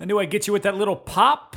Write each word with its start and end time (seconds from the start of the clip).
I 0.00 0.04
knew 0.04 0.18
I'd 0.18 0.30
get 0.30 0.46
you 0.46 0.52
with 0.52 0.62
that 0.62 0.76
little 0.76 0.96
pop. 0.96 1.56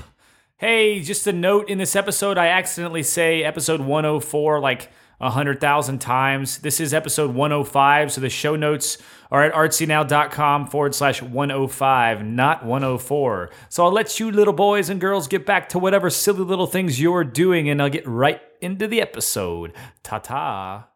Hey, 0.57 0.99
just 0.99 1.27
a 1.27 1.33
note 1.33 1.69
in 1.69 1.77
this 1.77 1.95
episode, 1.95 2.37
I 2.37 2.47
accidentally 2.47 3.03
say 3.03 3.43
episode 3.43 3.81
104 3.81 4.59
like 4.59 4.89
a 5.19 5.25
100,000 5.25 5.99
times. 5.99 6.57
This 6.59 6.79
is 6.79 6.93
episode 6.93 7.35
105, 7.35 8.11
so 8.11 8.21
the 8.21 8.29
show 8.29 8.55
notes 8.55 8.97
are 9.29 9.43
at 9.43 9.53
artsynow.com 9.53 10.67
forward 10.67 10.95
slash 10.95 11.21
105, 11.21 12.25
not 12.25 12.65
104. 12.65 13.51
So 13.69 13.85
I'll 13.85 13.91
let 13.91 14.19
you 14.19 14.31
little 14.31 14.53
boys 14.53 14.89
and 14.89 14.99
girls 14.99 15.27
get 15.27 15.45
back 15.45 15.69
to 15.69 15.79
whatever 15.79 16.09
silly 16.09 16.43
little 16.43 16.67
things 16.67 16.99
you're 16.99 17.23
doing, 17.23 17.69
and 17.69 17.79
I'll 17.81 17.89
get 17.89 18.07
right 18.07 18.41
into 18.59 18.87
the 18.87 19.01
episode. 19.01 19.73
Ta 20.03 20.17
ta. 20.17 20.90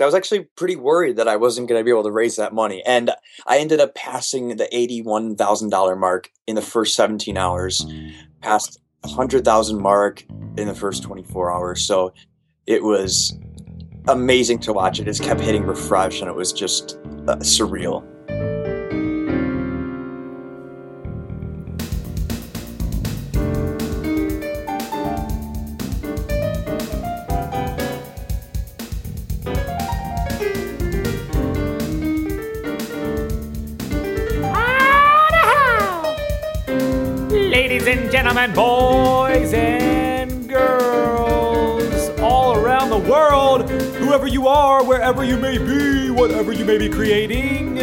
I 0.00 0.06
was 0.06 0.14
actually 0.14 0.44
pretty 0.56 0.76
worried 0.76 1.16
that 1.16 1.28
I 1.28 1.36
wasn't 1.36 1.68
going 1.68 1.80
to 1.80 1.84
be 1.84 1.90
able 1.90 2.04
to 2.04 2.10
raise 2.10 2.36
that 2.36 2.52
money. 2.52 2.82
And 2.84 3.10
I 3.46 3.58
ended 3.58 3.80
up 3.80 3.94
passing 3.94 4.56
the 4.56 4.68
$81,000 4.72 5.98
mark 5.98 6.30
in 6.46 6.54
the 6.54 6.62
first 6.62 6.94
17 6.94 7.36
hours, 7.36 7.86
past 8.40 8.80
100,000 9.02 9.80
mark 9.80 10.24
in 10.56 10.68
the 10.68 10.74
first 10.74 11.02
24 11.02 11.52
hours. 11.52 11.84
So 11.86 12.12
it 12.66 12.82
was 12.82 13.36
amazing 14.08 14.58
to 14.60 14.72
watch. 14.72 15.00
It 15.00 15.04
just 15.04 15.22
kept 15.22 15.40
hitting 15.40 15.64
refresh 15.64 16.20
and 16.20 16.28
it 16.28 16.34
was 16.34 16.52
just 16.52 16.98
uh, 17.26 17.36
surreal. 17.36 18.06
And 37.88 38.10
gentlemen, 38.10 38.52
boys 38.52 39.54
and 39.54 40.46
girls, 40.46 42.10
all 42.20 42.54
around 42.54 42.90
the 42.90 43.10
world, 43.10 43.70
whoever 43.70 44.26
you 44.26 44.46
are, 44.46 44.84
wherever 44.84 45.24
you 45.24 45.38
may 45.38 45.56
be, 45.56 46.10
whatever 46.10 46.52
you 46.52 46.66
may 46.66 46.76
be 46.76 46.90
creating, 46.90 47.78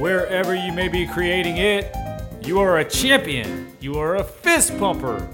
wherever 0.00 0.54
you 0.54 0.72
may 0.72 0.88
be 0.88 1.06
creating 1.06 1.58
it, 1.58 1.94
you 2.40 2.60
are 2.60 2.78
a 2.78 2.84
champion. 2.84 3.76
You 3.78 3.98
are 3.98 4.16
a 4.16 4.24
fist 4.24 4.78
pumper. 4.78 5.28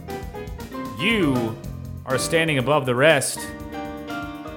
You 0.99 1.57
are 2.05 2.19
standing 2.19 2.59
above 2.59 2.87
the 2.87 2.97
rest. 2.97 3.39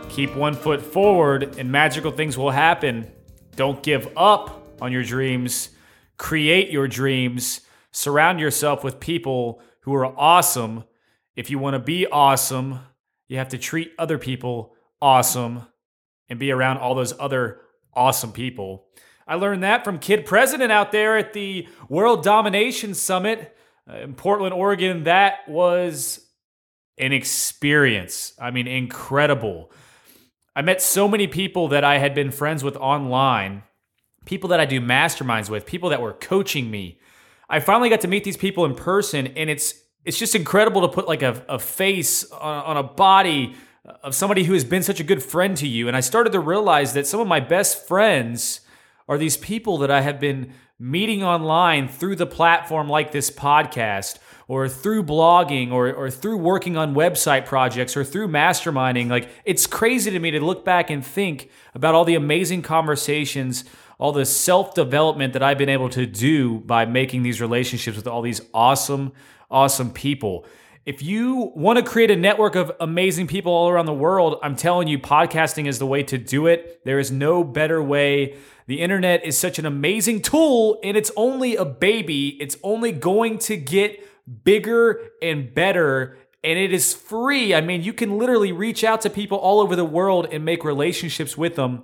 Keep 0.09 0.35
one 0.35 0.55
foot 0.55 0.81
forward, 0.81 1.59
and 1.59 1.71
magical 1.71 2.11
things 2.11 2.35
will 2.35 2.49
happen. 2.49 3.11
Don't 3.55 3.83
give 3.83 4.11
up 4.17 4.81
on 4.81 4.91
your 4.91 5.03
dreams. 5.03 5.69
Create 6.17 6.71
your 6.71 6.87
dreams. 6.87 7.61
Surround 7.91 8.39
yourself 8.39 8.83
with 8.83 8.99
people 8.99 9.61
who 9.81 9.93
are 9.93 10.05
awesome. 10.05 10.85
If 11.35 11.49
you 11.49 11.59
want 11.59 11.75
to 11.75 11.79
be 11.79 12.07
awesome, 12.07 12.79
you 13.27 13.37
have 13.37 13.49
to 13.49 13.57
treat 13.57 13.93
other 13.97 14.17
people 14.17 14.75
awesome 15.01 15.65
and 16.29 16.39
be 16.39 16.51
around 16.51 16.77
all 16.77 16.95
those 16.95 17.13
other 17.19 17.61
awesome 17.93 18.31
people. 18.31 18.85
I 19.27 19.35
learned 19.35 19.63
that 19.63 19.83
from 19.83 19.99
Kid 19.99 20.25
President 20.25 20.71
out 20.71 20.91
there 20.91 21.17
at 21.17 21.33
the 21.33 21.67
World 21.89 22.23
Domination 22.23 22.93
Summit 22.93 23.55
uh, 23.89 23.97
in 23.97 24.13
Portland, 24.13 24.53
Oregon. 24.53 25.03
That 25.03 25.47
was 25.47 26.25
an 26.97 27.13
experience. 27.13 28.33
I 28.39 28.51
mean, 28.51 28.67
incredible. 28.67 29.71
I 30.55 30.61
met 30.61 30.81
so 30.81 31.07
many 31.07 31.27
people 31.27 31.69
that 31.69 31.83
I 31.83 31.97
had 31.97 32.13
been 32.13 32.31
friends 32.31 32.63
with 32.63 32.75
online, 32.77 33.63
people 34.25 34.49
that 34.49 34.59
I 34.59 34.65
do 34.65 34.81
masterminds 34.81 35.49
with, 35.49 35.65
people 35.65 35.89
that 35.89 36.01
were 36.01 36.13
coaching 36.13 36.69
me. 36.69 36.99
I 37.51 37.59
finally 37.59 37.89
got 37.89 38.01
to 38.01 38.07
meet 38.07 38.23
these 38.23 38.37
people 38.37 38.63
in 38.63 38.75
person, 38.75 39.27
and 39.27 39.49
it's 39.49 39.75
it's 40.05 40.17
just 40.17 40.33
incredible 40.33 40.81
to 40.81 40.87
put 40.87 41.07
like 41.07 41.21
a, 41.21 41.43
a 41.47 41.59
face 41.59 42.23
on, 42.31 42.63
on 42.65 42.77
a 42.77 42.83
body 42.83 43.55
of 44.03 44.15
somebody 44.15 44.45
who 44.45 44.53
has 44.53 44.63
been 44.63 44.81
such 44.81 44.99
a 44.99 45.03
good 45.03 45.21
friend 45.21 45.55
to 45.57 45.67
you. 45.67 45.87
And 45.87 45.95
I 45.95 45.99
started 45.99 46.31
to 46.33 46.39
realize 46.39 46.93
that 46.93 47.05
some 47.05 47.19
of 47.19 47.27
my 47.27 47.39
best 47.39 47.87
friends 47.87 48.61
are 49.07 49.17
these 49.17 49.37
people 49.37 49.77
that 49.79 49.91
I 49.91 50.01
have 50.01 50.19
been 50.19 50.53
meeting 50.79 51.23
online 51.23 51.87
through 51.87 52.15
the 52.15 52.25
platform 52.25 52.89
like 52.89 53.11
this 53.11 53.29
podcast 53.29 54.17
or 54.47 54.67
through 54.67 55.03
blogging 55.03 55.71
or, 55.71 55.93
or 55.93 56.09
through 56.09 56.37
working 56.37 56.77
on 56.77 56.95
website 56.95 57.45
projects 57.45 57.95
or 57.95 58.03
through 58.03 58.27
masterminding. 58.27 59.09
Like 59.09 59.29
it's 59.45 59.67
crazy 59.67 60.09
to 60.09 60.19
me 60.19 60.31
to 60.31 60.39
look 60.39 60.65
back 60.65 60.89
and 60.89 61.05
think 61.05 61.51
about 61.75 61.93
all 61.93 62.05
the 62.05 62.15
amazing 62.15 62.61
conversations, 62.63 63.63
all 64.01 64.11
the 64.11 64.25
self 64.25 64.73
development 64.73 65.33
that 65.33 65.43
I've 65.43 65.59
been 65.59 65.69
able 65.69 65.89
to 65.89 66.07
do 66.07 66.59
by 66.61 66.85
making 66.87 67.21
these 67.21 67.39
relationships 67.39 67.95
with 67.95 68.07
all 68.07 68.23
these 68.23 68.41
awesome, 68.51 69.13
awesome 69.51 69.91
people. 69.91 70.45
If 70.87 71.03
you 71.03 71.51
want 71.55 71.77
to 71.77 71.85
create 71.85 72.09
a 72.09 72.15
network 72.15 72.55
of 72.55 72.71
amazing 72.79 73.27
people 73.27 73.53
all 73.53 73.69
around 73.69 73.85
the 73.85 73.93
world, 73.93 74.39
I'm 74.41 74.55
telling 74.55 74.87
you, 74.87 74.97
podcasting 74.97 75.67
is 75.67 75.77
the 75.77 75.85
way 75.85 76.01
to 76.01 76.17
do 76.17 76.47
it. 76.47 76.83
There 76.83 76.97
is 76.97 77.11
no 77.11 77.43
better 77.43 77.81
way. 77.83 78.37
The 78.65 78.81
internet 78.81 79.23
is 79.23 79.37
such 79.37 79.59
an 79.59 79.67
amazing 79.67 80.23
tool, 80.23 80.79
and 80.83 80.97
it's 80.97 81.11
only 81.15 81.55
a 81.55 81.63
baby. 81.63 82.29
It's 82.41 82.57
only 82.63 82.91
going 82.91 83.37
to 83.39 83.55
get 83.55 84.03
bigger 84.43 85.11
and 85.21 85.53
better, 85.53 86.17
and 86.43 86.57
it 86.57 86.73
is 86.73 86.91
free. 86.91 87.53
I 87.53 87.61
mean, 87.61 87.83
you 87.83 87.93
can 87.93 88.17
literally 88.17 88.51
reach 88.51 88.83
out 88.83 89.01
to 89.01 89.11
people 89.11 89.37
all 89.37 89.59
over 89.59 89.75
the 89.75 89.85
world 89.85 90.27
and 90.31 90.43
make 90.43 90.63
relationships 90.63 91.37
with 91.37 91.55
them. 91.55 91.83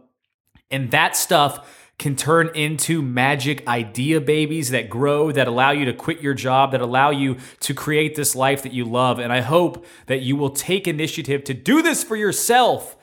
And 0.72 0.90
that 0.90 1.16
stuff 1.16 1.87
can 2.00 2.16
turn 2.16 2.50
into 2.54 3.02
magic 3.02 3.68
idea 3.68 4.22
babies 4.22 4.70
that 4.70 4.90
grow, 4.90 5.32
that 5.32 5.48
allow 5.48 5.72
you 5.72 5.86
to 5.86 5.94
quit 5.94 6.22
your 6.22 6.36
job, 6.36 6.72
that 6.72 6.82
allow 6.82 7.10
you 7.10 7.38
to 7.60 7.74
create 7.74 8.16
this 8.16 8.36
life 8.36 8.62
that 8.62 8.72
you 8.72 8.86
love. 8.86 9.18
And 9.18 9.34
I 9.34 9.42
hope 9.42 9.86
that 10.06 10.22
you 10.22 10.36
will 10.36 10.52
take 10.52 10.88
initiative 10.88 11.44
to 11.46 11.54
do 11.56 11.82
this 11.82 12.04
for 12.04 12.16
yourself. 12.16 12.96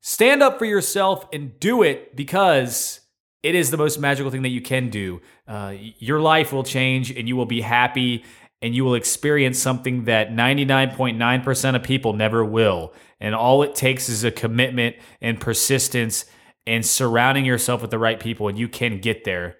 Stand 0.00 0.42
up 0.42 0.58
for 0.58 0.64
yourself 0.64 1.26
and 1.32 1.58
do 1.60 1.82
it 1.82 2.16
because 2.16 3.00
it 3.44 3.54
is 3.54 3.70
the 3.70 3.76
most 3.76 4.00
magical 4.00 4.30
thing 4.30 4.42
that 4.42 4.48
you 4.48 4.60
can 4.60 4.88
do. 4.88 5.20
Uh, 5.46 5.74
your 5.98 6.20
life 6.20 6.52
will 6.52 6.64
change 6.64 7.12
and 7.12 7.28
you 7.28 7.36
will 7.36 7.46
be 7.46 7.60
happy 7.60 8.24
and 8.60 8.74
you 8.74 8.84
will 8.84 8.94
experience 8.94 9.58
something 9.58 10.04
that 10.04 10.30
99.9% 10.30 11.76
of 11.76 11.82
people 11.82 12.12
never 12.12 12.44
will. 12.44 12.92
And 13.20 13.34
all 13.34 13.62
it 13.62 13.76
takes 13.76 14.08
is 14.08 14.24
a 14.24 14.30
commitment 14.30 14.96
and 15.20 15.40
persistence 15.40 16.24
and 16.66 16.84
surrounding 16.84 17.44
yourself 17.44 17.82
with 17.82 17.90
the 17.90 17.98
right 17.98 18.20
people, 18.20 18.48
and 18.48 18.58
you 18.58 18.68
can 18.68 18.98
get 18.98 19.24
there. 19.24 19.56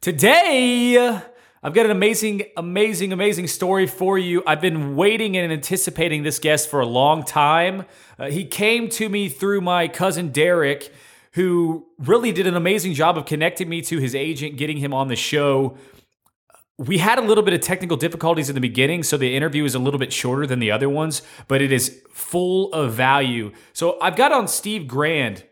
Today, 0.00 1.22
I've 1.62 1.72
got 1.72 1.86
an 1.86 1.92
amazing, 1.92 2.42
amazing, 2.58 3.12
amazing 3.12 3.46
story 3.46 3.86
for 3.86 4.18
you. 4.18 4.42
I've 4.46 4.60
been 4.60 4.96
waiting 4.96 5.34
and 5.36 5.50
anticipating 5.50 6.22
this 6.22 6.38
guest 6.38 6.68
for 6.68 6.80
a 6.80 6.86
long 6.86 7.22
time. 7.22 7.86
Uh, 8.18 8.26
he 8.26 8.44
came 8.44 8.90
to 8.90 9.08
me 9.08 9.30
through 9.30 9.62
my 9.62 9.88
cousin 9.88 10.28
Derek, 10.28 10.92
who 11.32 11.86
really 11.98 12.32
did 12.32 12.46
an 12.46 12.54
amazing 12.54 12.92
job 12.92 13.16
of 13.16 13.24
connecting 13.24 13.68
me 13.68 13.80
to 13.80 13.98
his 13.98 14.14
agent, 14.14 14.58
getting 14.58 14.76
him 14.76 14.92
on 14.92 15.08
the 15.08 15.16
show. 15.16 15.78
We 16.76 16.98
had 16.98 17.18
a 17.18 17.22
little 17.22 17.42
bit 17.42 17.54
of 17.54 17.60
technical 17.60 17.96
difficulties 17.96 18.50
in 18.50 18.54
the 18.54 18.60
beginning, 18.60 19.02
so 19.02 19.16
the 19.16 19.34
interview 19.34 19.64
is 19.64 19.74
a 19.74 19.78
little 19.78 19.98
bit 19.98 20.12
shorter 20.12 20.46
than 20.46 20.58
the 20.58 20.70
other 20.70 20.90
ones, 20.90 21.22
but 21.48 21.62
it 21.62 21.72
is 21.72 22.02
full 22.12 22.70
of 22.74 22.92
value. 22.92 23.52
So 23.72 23.98
I've 24.02 24.16
got 24.16 24.32
on 24.32 24.48
Steve 24.48 24.86
Grand. 24.86 25.44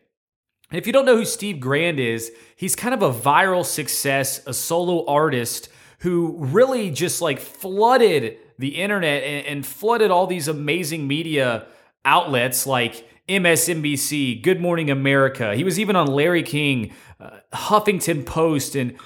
And 0.72 0.78
if 0.78 0.86
you 0.86 0.92
don't 0.94 1.04
know 1.04 1.18
who 1.18 1.26
Steve 1.26 1.60
Grand 1.60 2.00
is, 2.00 2.32
he's 2.56 2.74
kind 2.74 2.94
of 2.94 3.02
a 3.02 3.12
viral 3.12 3.62
success, 3.62 4.40
a 4.46 4.54
solo 4.54 5.04
artist 5.04 5.68
who 5.98 6.34
really 6.38 6.90
just 6.90 7.20
like 7.20 7.40
flooded 7.40 8.38
the 8.58 8.76
internet 8.76 9.22
and, 9.22 9.46
and 9.46 9.66
flooded 9.66 10.10
all 10.10 10.26
these 10.26 10.48
amazing 10.48 11.06
media 11.06 11.66
outlets 12.06 12.66
like 12.66 13.06
MSNBC, 13.28 14.42
Good 14.42 14.62
Morning 14.62 14.90
America. 14.90 15.54
He 15.54 15.62
was 15.62 15.78
even 15.78 15.94
on 15.94 16.06
Larry 16.06 16.42
King, 16.42 16.94
uh, 17.20 17.40
Huffington 17.52 18.24
Post, 18.24 18.74
and 18.74 18.96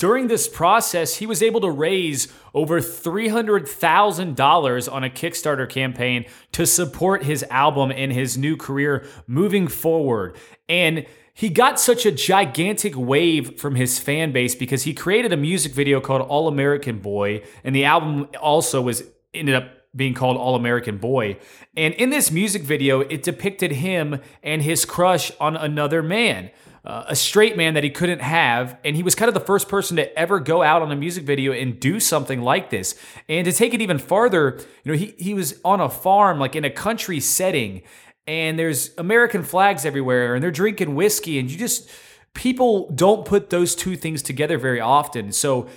during 0.00 0.26
this 0.28 0.48
process, 0.48 1.16
he 1.16 1.26
was 1.26 1.42
able 1.42 1.60
to 1.60 1.70
raise 1.70 2.28
over 2.54 2.80
$300,000 2.80 4.92
on 4.92 5.04
a 5.04 5.10
Kickstarter 5.10 5.68
campaign 5.68 6.24
to 6.52 6.64
support 6.64 7.24
his 7.24 7.42
album 7.50 7.92
and 7.94 8.10
his 8.10 8.38
new 8.38 8.56
career 8.56 9.06
moving 9.26 9.68
forward. 9.68 10.38
And 10.70 11.04
he 11.34 11.50
got 11.50 11.78
such 11.78 12.06
a 12.06 12.10
gigantic 12.10 12.96
wave 12.96 13.60
from 13.60 13.74
his 13.74 13.98
fan 13.98 14.32
base 14.32 14.54
because 14.54 14.84
he 14.84 14.94
created 14.94 15.34
a 15.34 15.36
music 15.36 15.74
video 15.74 16.00
called 16.00 16.22
All 16.22 16.48
American 16.48 17.00
Boy, 17.00 17.42
and 17.62 17.76
the 17.76 17.84
album 17.84 18.28
also 18.40 18.80
was 18.80 19.02
ended 19.34 19.54
up 19.54 19.68
being 19.94 20.14
called 20.14 20.38
All 20.38 20.54
American 20.54 20.96
Boy. 20.96 21.38
And 21.76 21.92
in 21.92 22.08
this 22.08 22.30
music 22.30 22.62
video, 22.62 23.00
it 23.00 23.22
depicted 23.22 23.72
him 23.72 24.22
and 24.42 24.62
his 24.62 24.86
crush 24.86 25.30
on 25.38 25.56
another 25.56 26.02
man 26.02 26.52
uh, 26.84 27.04
a 27.08 27.14
straight 27.14 27.56
man 27.56 27.74
that 27.74 27.84
he 27.84 27.90
couldn't 27.90 28.20
have. 28.20 28.78
And 28.84 28.96
he 28.96 29.02
was 29.02 29.14
kind 29.14 29.28
of 29.28 29.34
the 29.34 29.40
first 29.40 29.68
person 29.68 29.96
to 29.96 30.18
ever 30.18 30.40
go 30.40 30.62
out 30.62 30.82
on 30.82 30.90
a 30.90 30.96
music 30.96 31.24
video 31.24 31.52
and 31.52 31.78
do 31.78 32.00
something 32.00 32.40
like 32.40 32.70
this. 32.70 32.94
And 33.28 33.44
to 33.44 33.52
take 33.52 33.74
it 33.74 33.80
even 33.80 33.98
farther, 33.98 34.58
you 34.84 34.92
know, 34.92 34.98
he, 34.98 35.14
he 35.18 35.34
was 35.34 35.60
on 35.64 35.80
a 35.80 35.88
farm, 35.88 36.38
like 36.38 36.56
in 36.56 36.64
a 36.64 36.70
country 36.70 37.20
setting, 37.20 37.82
and 38.26 38.58
there's 38.58 38.90
American 38.96 39.42
flags 39.42 39.84
everywhere, 39.84 40.34
and 40.34 40.42
they're 40.42 40.50
drinking 40.50 40.94
whiskey, 40.94 41.38
and 41.38 41.50
you 41.50 41.58
just, 41.58 41.90
people 42.34 42.90
don't 42.92 43.24
put 43.24 43.50
those 43.50 43.74
two 43.74 43.96
things 43.96 44.22
together 44.22 44.56
very 44.56 44.80
often. 44.80 45.32
So, 45.32 45.68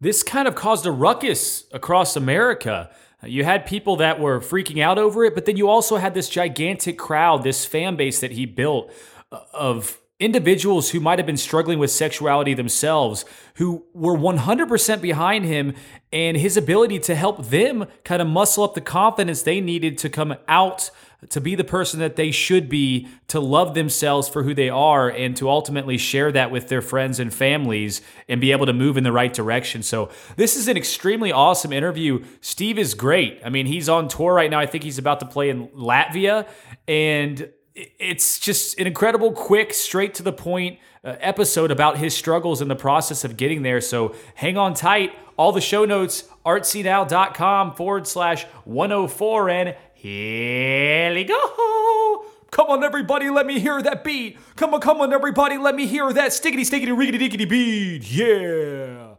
This 0.00 0.22
kind 0.22 0.48
of 0.48 0.54
caused 0.54 0.86
a 0.86 0.90
ruckus 0.90 1.64
across 1.72 2.16
America. 2.16 2.88
You 3.22 3.44
had 3.44 3.66
people 3.66 3.96
that 3.96 4.18
were 4.18 4.40
freaking 4.40 4.82
out 4.82 4.98
over 4.98 5.24
it, 5.24 5.34
but 5.34 5.44
then 5.44 5.58
you 5.58 5.68
also 5.68 5.96
had 5.98 6.14
this 6.14 6.28
gigantic 6.30 6.98
crowd, 6.98 7.42
this 7.42 7.66
fan 7.66 7.96
base 7.96 8.20
that 8.20 8.32
he 8.32 8.46
built 8.46 8.90
uh, 9.30 9.40
of 9.52 9.99
individuals 10.20 10.90
who 10.90 11.00
might 11.00 11.18
have 11.18 11.26
been 11.26 11.36
struggling 11.36 11.78
with 11.78 11.90
sexuality 11.90 12.54
themselves, 12.54 13.24
who 13.54 13.84
were 13.94 14.16
100% 14.16 15.00
behind 15.00 15.44
him 15.44 15.74
and 16.12 16.36
his 16.36 16.56
ability 16.56 16.98
to 17.00 17.14
help 17.14 17.46
them 17.46 17.86
kind 18.04 18.22
of 18.22 18.28
muscle 18.28 18.62
up 18.62 18.74
the 18.74 18.80
confidence 18.80 19.42
they 19.42 19.60
needed 19.60 19.98
to 19.98 20.08
come 20.08 20.36
out 20.46 20.90
to 21.28 21.40
be 21.40 21.54
the 21.54 21.64
person 21.64 22.00
that 22.00 22.16
they 22.16 22.30
should 22.30 22.68
be, 22.68 23.06
to 23.28 23.38
love 23.40 23.74
themselves 23.74 24.28
for 24.28 24.42
who 24.42 24.54
they 24.54 24.70
are, 24.70 25.10
and 25.10 25.36
to 25.36 25.50
ultimately 25.50 25.98
share 25.98 26.32
that 26.32 26.50
with 26.50 26.68
their 26.68 26.80
friends 26.80 27.20
and 27.20 27.32
families 27.32 28.00
and 28.28 28.40
be 28.40 28.52
able 28.52 28.64
to 28.64 28.72
move 28.72 28.96
in 28.96 29.04
the 29.04 29.12
right 29.12 29.32
direction. 29.32 29.82
So, 29.82 30.08
this 30.36 30.56
is 30.56 30.66
an 30.66 30.76
extremely 30.78 31.30
awesome 31.30 31.72
interview. 31.72 32.24
Steve 32.40 32.78
is 32.78 32.94
great. 32.94 33.40
I 33.44 33.50
mean, 33.50 33.66
he's 33.66 33.88
on 33.88 34.08
tour 34.08 34.32
right 34.32 34.50
now. 34.50 34.58
I 34.58 34.66
think 34.66 34.82
he's 34.82 34.98
about 34.98 35.20
to 35.20 35.26
play 35.26 35.50
in 35.50 35.68
Latvia. 35.68 36.48
And 36.88 37.50
it's 37.98 38.38
just 38.38 38.78
an 38.78 38.86
incredible, 38.86 39.32
quick, 39.32 39.72
straight 39.72 40.14
to 40.14 40.22
the 40.22 40.32
point 40.32 40.78
uh, 41.04 41.16
episode 41.20 41.70
about 41.70 41.98
his 41.98 42.16
struggles 42.16 42.60
in 42.60 42.68
the 42.68 42.76
process 42.76 43.24
of 43.24 43.36
getting 43.36 43.62
there. 43.62 43.80
So 43.80 44.14
hang 44.34 44.56
on 44.56 44.74
tight. 44.74 45.12
All 45.36 45.52
the 45.52 45.60
show 45.60 45.84
notes, 45.84 46.24
artsynow.com 46.44 47.74
forward 47.74 48.06
slash 48.06 48.44
104. 48.64 49.50
And 49.50 49.76
here 49.94 51.14
we 51.14 51.24
go. 51.24 52.24
Come 52.50 52.66
on, 52.68 52.82
everybody, 52.82 53.30
let 53.30 53.46
me 53.46 53.60
hear 53.60 53.80
that 53.80 54.02
beat. 54.02 54.36
Come 54.56 54.74
on, 54.74 54.80
come 54.80 55.00
on, 55.00 55.12
everybody, 55.12 55.56
let 55.56 55.74
me 55.74 55.86
hear 55.86 56.12
that 56.12 56.32
stickety, 56.32 56.62
stickety, 56.62 56.88
riggedy, 56.88 57.18
diggity 57.18 57.44
beat. 57.44 58.02
Yeah. 58.10 59.14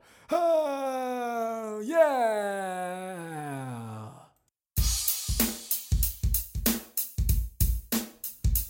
Yeah. 1.83 3.00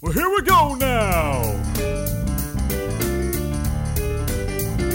Well, 0.03 0.13
here 0.13 0.30
we 0.31 0.42
go 0.42 0.74
now. 0.74 1.44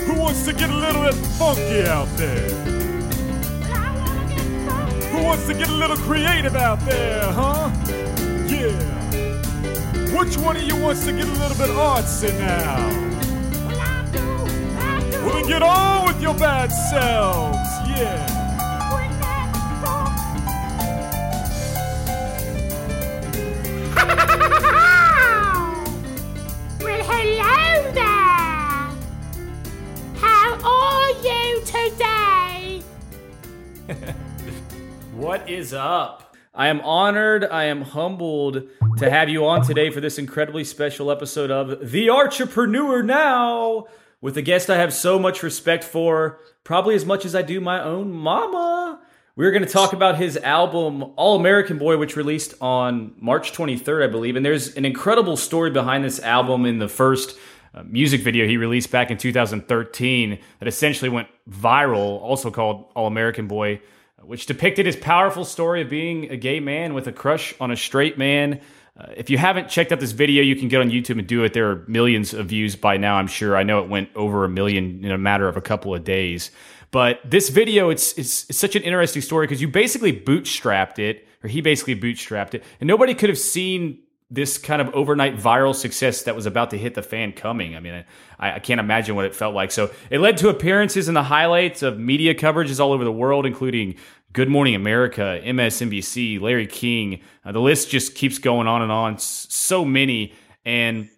Who 0.04 0.20
wants 0.20 0.44
to 0.46 0.52
get 0.52 0.68
a 0.68 0.74
little 0.74 1.04
bit 1.04 1.14
funky 1.14 1.82
out 1.86 2.08
there? 2.16 2.48
Who 5.10 5.22
wants 5.22 5.46
to 5.46 5.54
get 5.54 5.68
a 5.68 5.74
little 5.74 5.96
creative 5.96 6.56
out 6.56 6.80
there, 6.80 7.22
huh? 7.22 7.70
Yeah. 8.48 10.18
Which 10.18 10.36
one 10.38 10.56
of 10.56 10.64
you 10.64 10.74
wants 10.74 11.04
to 11.04 11.12
get 11.12 11.28
a 11.28 11.38
little 11.38 11.56
bit 11.56 11.70
artsy 11.70 12.36
now? 12.40 12.88
Well, 13.68 13.80
I 13.80 14.08
do. 14.10 14.18
I 14.76 15.08
do. 15.08 15.24
Well, 15.24 15.34
then 15.34 15.46
get 15.46 15.62
on 15.62 16.08
with 16.08 16.20
your 16.20 16.34
bad 16.34 16.72
selves, 16.72 17.58
yeah. 17.96 18.35
What 35.26 35.50
is 35.50 35.74
up? 35.74 36.36
I 36.54 36.68
am 36.68 36.80
honored, 36.82 37.44
I 37.44 37.64
am 37.64 37.82
humbled 37.82 38.62
to 38.98 39.10
have 39.10 39.28
you 39.28 39.44
on 39.44 39.66
today 39.66 39.90
for 39.90 40.00
this 40.00 40.18
incredibly 40.18 40.62
special 40.62 41.10
episode 41.10 41.50
of 41.50 41.90
The 41.90 42.06
Archipreneur 42.06 43.04
Now 43.04 43.86
with 44.20 44.36
a 44.36 44.42
guest 44.42 44.70
I 44.70 44.76
have 44.76 44.94
so 44.94 45.18
much 45.18 45.42
respect 45.42 45.82
for, 45.82 46.38
probably 46.62 46.94
as 46.94 47.04
much 47.04 47.24
as 47.24 47.34
I 47.34 47.42
do 47.42 47.60
my 47.60 47.82
own 47.82 48.12
mama. 48.12 49.00
We're 49.34 49.50
going 49.50 49.64
to 49.64 49.68
talk 49.68 49.92
about 49.92 50.16
his 50.16 50.36
album 50.36 51.02
All 51.16 51.34
American 51.34 51.76
Boy, 51.76 51.96
which 51.96 52.14
released 52.14 52.54
on 52.60 53.12
March 53.18 53.50
23rd, 53.50 54.04
I 54.04 54.06
believe. 54.06 54.36
And 54.36 54.46
there's 54.46 54.76
an 54.76 54.84
incredible 54.84 55.36
story 55.36 55.72
behind 55.72 56.04
this 56.04 56.20
album 56.20 56.64
in 56.64 56.78
the 56.78 56.88
first 56.88 57.36
uh, 57.74 57.82
music 57.82 58.20
video 58.20 58.46
he 58.46 58.58
released 58.58 58.92
back 58.92 59.10
in 59.10 59.18
2013 59.18 60.38
that 60.60 60.68
essentially 60.68 61.08
went 61.08 61.26
viral, 61.50 62.20
also 62.20 62.52
called 62.52 62.92
All 62.94 63.08
American 63.08 63.48
Boy, 63.48 63.80
which 64.26 64.46
depicted 64.46 64.86
his 64.86 64.96
powerful 64.96 65.44
story 65.44 65.82
of 65.82 65.88
being 65.88 66.30
a 66.30 66.36
gay 66.36 66.58
man 66.58 66.94
with 66.94 67.06
a 67.06 67.12
crush 67.12 67.54
on 67.60 67.70
a 67.70 67.76
straight 67.76 68.18
man. 68.18 68.60
Uh, 68.98 69.06
if 69.16 69.30
you 69.30 69.38
haven't 69.38 69.68
checked 69.68 69.92
out 69.92 70.00
this 70.00 70.12
video, 70.12 70.42
you 70.42 70.56
can 70.56 70.68
get 70.68 70.80
on 70.80 70.90
YouTube 70.90 71.18
and 71.18 71.26
do 71.26 71.44
it. 71.44 71.52
There 71.52 71.70
are 71.70 71.84
millions 71.86 72.34
of 72.34 72.46
views 72.46 72.74
by 72.74 72.96
now, 72.96 73.16
I'm 73.16 73.28
sure. 73.28 73.56
I 73.56 73.62
know 73.62 73.80
it 73.82 73.88
went 73.88 74.08
over 74.16 74.44
a 74.44 74.48
million 74.48 75.04
in 75.04 75.12
a 75.12 75.18
matter 75.18 75.46
of 75.48 75.56
a 75.56 75.60
couple 75.60 75.94
of 75.94 76.02
days. 76.02 76.50
But 76.90 77.20
this 77.24 77.50
video, 77.50 77.90
it's, 77.90 78.16
it's, 78.18 78.48
it's 78.48 78.58
such 78.58 78.74
an 78.74 78.82
interesting 78.82 79.22
story 79.22 79.46
because 79.46 79.60
you 79.60 79.68
basically 79.68 80.18
bootstrapped 80.18 80.98
it, 80.98 81.26
or 81.44 81.48
he 81.48 81.60
basically 81.60 81.94
bootstrapped 81.94 82.54
it, 82.54 82.64
and 82.80 82.88
nobody 82.88 83.14
could 83.14 83.28
have 83.28 83.38
seen 83.38 84.00
this 84.30 84.58
kind 84.58 84.82
of 84.82 84.92
overnight 84.92 85.36
viral 85.36 85.74
success 85.74 86.22
that 86.24 86.34
was 86.34 86.46
about 86.46 86.70
to 86.70 86.78
hit 86.78 86.94
the 86.94 87.02
fan 87.02 87.32
coming. 87.32 87.76
I 87.76 87.80
mean, 87.80 88.04
I, 88.40 88.54
I, 88.54 88.58
can't 88.58 88.80
imagine 88.80 89.14
what 89.14 89.24
it 89.24 89.36
felt 89.36 89.54
like. 89.54 89.70
So 89.70 89.92
it 90.10 90.18
led 90.18 90.36
to 90.38 90.48
appearances 90.48 91.06
in 91.06 91.14
the 91.14 91.22
highlights 91.22 91.82
of 91.82 91.96
media 91.96 92.34
coverages 92.34 92.80
all 92.80 92.92
over 92.92 93.04
the 93.04 93.12
world, 93.12 93.46
including 93.46 93.94
Good 94.36 94.48
Morning 94.50 94.74
America, 94.74 95.40
MSNBC, 95.42 96.38
Larry 96.42 96.66
King. 96.66 97.22
Uh, 97.42 97.52
the 97.52 97.58
list 97.58 97.88
just 97.88 98.14
keeps 98.14 98.38
going 98.38 98.66
on 98.66 98.82
and 98.82 98.92
on. 98.92 99.16
So 99.16 99.82
many. 99.82 100.34
And 100.62 101.08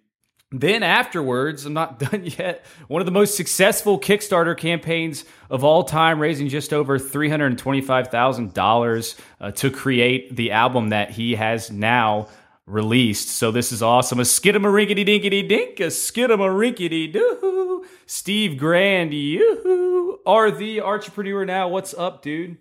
then 0.53 0.83
afterwards, 0.83 1.65
I'm 1.65 1.73
not 1.73 1.99
done 2.11 2.23
yet. 2.23 2.63
One 2.87 3.01
of 3.01 3.05
the 3.05 3.11
most 3.11 3.35
successful 3.35 3.99
Kickstarter 3.99 4.57
campaigns 4.57 5.25
of 5.49 5.65
all 5.65 5.83
time, 5.83 6.21
raising 6.21 6.47
just 6.47 6.71
over 6.71 6.97
$325,000 6.97 9.19
uh, 9.41 9.51
to 9.51 9.69
create 9.69 10.37
the 10.37 10.53
album 10.53 10.87
that 10.87 11.11
he 11.11 11.35
has 11.35 11.69
now 11.69 12.29
released. 12.65 13.31
So 13.31 13.51
this 13.51 13.73
is 13.73 13.83
awesome. 13.83 14.21
A 14.21 14.23
skidamarinkity 14.23 15.05
dinkity 15.05 15.45
dink, 15.45 15.81
a 15.81 15.87
skidamarinkity 15.87 17.11
doo. 17.11 17.85
Steve 18.05 18.57
Grand, 18.57 19.13
you 19.13 20.21
are 20.25 20.51
the 20.51 20.79
entrepreneur 20.79 21.43
now. 21.43 21.67
What's 21.67 21.93
up, 21.93 22.21
dude? 22.21 22.55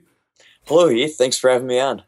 Hello, 0.69 0.87
Heath. 0.87 1.17
Thanks 1.17 1.39
for 1.39 1.49
having 1.49 1.67
me 1.67 1.81
on. 1.81 2.03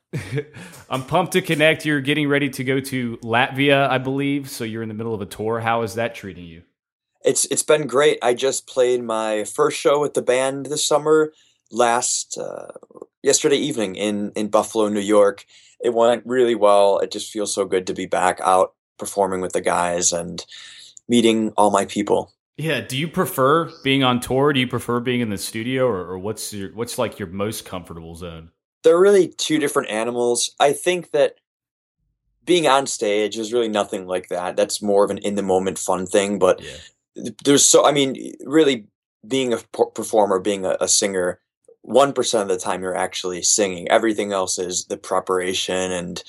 I'm 0.90 1.02
pumped 1.02 1.32
to 1.32 1.40
connect. 1.40 1.86
You're 1.86 2.02
getting 2.02 2.28
ready 2.28 2.50
to 2.50 2.62
go 2.62 2.78
to 2.78 3.16
Latvia, 3.22 3.88
I 3.88 3.96
believe. 3.96 4.50
So 4.50 4.64
you're 4.64 4.82
in 4.82 4.90
the 4.90 4.94
middle 4.94 5.14
of 5.14 5.22
a 5.22 5.26
tour. 5.26 5.60
How 5.60 5.80
is 5.80 5.94
that 5.94 6.14
treating 6.14 6.44
you? 6.44 6.64
It's 7.24 7.46
it's 7.46 7.62
been 7.62 7.86
great. 7.86 8.18
I 8.20 8.34
just 8.34 8.66
played 8.66 9.02
my 9.02 9.44
first 9.44 9.78
show 9.80 9.98
with 9.98 10.12
the 10.12 10.20
band 10.20 10.66
this 10.66 10.84
summer 10.84 11.32
last 11.70 12.37
uh, 12.37 12.73
yesterday 13.23 13.56
evening 13.56 13.94
in 13.94 14.30
in 14.37 14.49
Buffalo, 14.49 14.90
New 14.90 15.00
York. 15.00 15.46
It 15.82 15.94
went 15.94 16.26
really 16.26 16.54
well. 16.54 16.99
It 16.99 17.11
just 17.11 17.32
feels 17.32 17.54
so 17.54 17.64
good 17.64 17.87
to 17.87 17.94
be 17.94 18.04
back 18.04 18.40
out 18.42 18.75
performing 18.99 19.40
with 19.40 19.54
the 19.54 19.62
guys 19.62 20.12
and 20.12 20.44
meeting 21.08 21.54
all 21.56 21.70
my 21.70 21.87
people. 21.87 22.35
Yeah. 22.57 22.80
Do 22.80 22.97
you 22.97 23.09
prefer 23.09 23.71
being 23.83 24.04
on 24.04 24.21
tour? 24.21 24.52
Do 24.52 24.61
you 24.61 24.69
prefer 24.69 25.00
being 25.00 25.21
in 25.21 25.30
the 25.30 25.38
studio, 25.38 25.87
or, 25.87 26.07
or 26.07 26.19
what's 26.19 26.52
your 26.52 26.73
what's 26.75 26.99
like 26.99 27.19
your 27.19 27.28
most 27.28 27.64
comfortable 27.64 28.14
zone? 28.14 28.50
They're 28.83 29.00
really 29.00 29.28
two 29.28 29.59
different 29.59 29.90
animals. 29.90 30.54
I 30.59 30.73
think 30.73 31.11
that 31.12 31.37
being 32.45 32.66
on 32.66 32.87
stage 32.87 33.38
is 33.38 33.52
really 33.52 33.69
nothing 33.69 34.07
like 34.07 34.28
that. 34.28 34.57
That's 34.57 34.83
more 34.83 35.04
of 35.04 35.11
an 35.11 35.19
in 35.19 35.35
the 35.35 35.42
moment 35.42 35.78
fun 35.78 36.07
thing. 36.07 36.38
But 36.38 36.61
yeah. 36.62 37.30
there's 37.45 37.64
so 37.64 37.87
I 37.87 37.92
mean, 37.92 38.35
really 38.45 38.87
being 39.26 39.52
a 39.52 39.59
performer, 39.95 40.38
being 40.38 40.64
a, 40.64 40.76
a 40.80 40.88
singer, 40.88 41.40
one 41.83 42.12
percent 42.12 42.50
of 42.50 42.57
the 42.57 42.62
time 42.62 42.83
you're 42.83 42.97
actually 42.97 43.42
singing. 43.42 43.88
Everything 43.88 44.33
else 44.33 44.59
is 44.59 44.87
the 44.87 44.97
preparation 44.97 45.92
and 45.92 46.23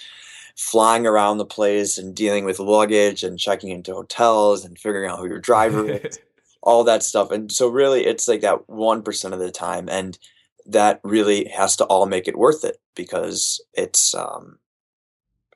flying 0.56 1.06
around 1.06 1.38
the 1.38 1.46
place 1.46 1.98
and 1.98 2.16
dealing 2.16 2.46
with 2.46 2.60
luggage 2.60 3.24
and 3.24 3.40
checking 3.40 3.70
into 3.70 3.94
hotels 3.94 4.66
and 4.66 4.78
figuring 4.78 5.10
out 5.10 5.20
who 5.20 5.28
your 5.28 5.40
driver 5.40 5.90
is, 5.90 6.20
all 6.62 6.84
that 6.84 7.04
stuff. 7.04 7.32
And 7.32 7.52
so 7.52 7.68
really 7.68 8.06
it's 8.06 8.28
like 8.28 8.42
that 8.42 8.68
1% 8.68 9.34
of 9.34 9.40
the 9.40 9.52
time. 9.52 9.90
And 9.90 10.18
that 10.66 11.00
really 11.04 11.46
has 11.46 11.76
to 11.78 11.86
all 11.86 12.06
make 12.06 12.28
it 12.28 12.38
worth 12.38 12.64
it 12.64 12.78
because 12.96 13.62
it's, 13.74 14.14
um, 14.14 14.60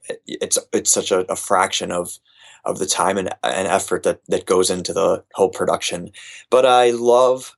it, 0.09 0.21
it's, 0.25 0.57
it's 0.73 0.91
such 0.91 1.11
a, 1.11 1.19
a 1.31 1.35
fraction 1.35 1.91
of, 1.91 2.17
of 2.63 2.79
the 2.79 2.87
time 2.87 3.17
and, 3.17 3.29
and 3.43 3.67
effort 3.67 4.03
that, 4.03 4.21
that 4.27 4.45
goes 4.45 4.69
into 4.69 4.93
the 4.93 5.23
whole 5.33 5.49
production. 5.49 6.09
But 6.49 6.65
I 6.65 6.91
love 6.91 7.55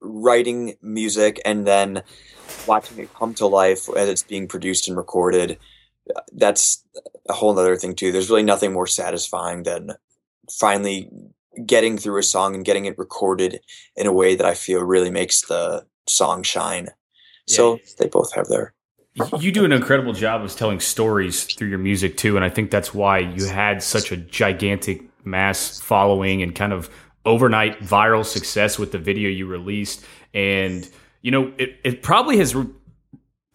writing 0.00 0.76
music 0.80 1.40
and 1.44 1.66
then 1.66 2.02
watching 2.66 2.98
it 2.98 3.14
come 3.14 3.34
to 3.34 3.46
life 3.46 3.88
as 3.96 4.08
it's 4.08 4.22
being 4.22 4.48
produced 4.48 4.88
and 4.88 4.96
recorded 4.96 5.58
that's 6.32 6.84
a 7.28 7.32
whole 7.32 7.58
other 7.58 7.76
thing 7.76 7.94
too. 7.94 8.12
There's 8.12 8.30
really 8.30 8.42
nothing 8.42 8.72
more 8.72 8.86
satisfying 8.86 9.64
than 9.64 9.92
finally 10.50 11.10
getting 11.64 11.96
through 11.98 12.18
a 12.18 12.22
song 12.22 12.54
and 12.54 12.64
getting 12.64 12.84
it 12.84 12.98
recorded 12.98 13.60
in 13.96 14.06
a 14.06 14.12
way 14.12 14.34
that 14.34 14.46
I 14.46 14.54
feel 14.54 14.82
really 14.82 15.10
makes 15.10 15.42
the 15.42 15.86
song 16.06 16.42
shine. 16.42 16.88
Yeah. 17.46 17.56
So 17.56 17.78
they 17.98 18.08
both 18.08 18.34
have 18.34 18.48
their. 18.48 18.74
You 19.38 19.50
do 19.50 19.64
an 19.64 19.72
incredible 19.72 20.12
job 20.12 20.42
of 20.42 20.54
telling 20.54 20.78
stories 20.78 21.44
through 21.44 21.68
your 21.68 21.78
music 21.78 22.18
too, 22.18 22.36
and 22.36 22.44
I 22.44 22.50
think 22.50 22.70
that's 22.70 22.92
why 22.92 23.20
you 23.20 23.46
had 23.46 23.82
such 23.82 24.12
a 24.12 24.16
gigantic 24.16 25.02
mass 25.24 25.80
following 25.80 26.42
and 26.42 26.54
kind 26.54 26.74
of 26.74 26.90
overnight 27.24 27.80
viral 27.80 28.26
success 28.26 28.78
with 28.78 28.92
the 28.92 28.98
video 28.98 29.30
you 29.30 29.46
released, 29.46 30.04
and 30.34 30.86
you 31.22 31.30
know 31.30 31.50
it, 31.56 31.78
it 31.82 32.02
probably 32.02 32.36
has. 32.36 32.54
Re- 32.54 32.66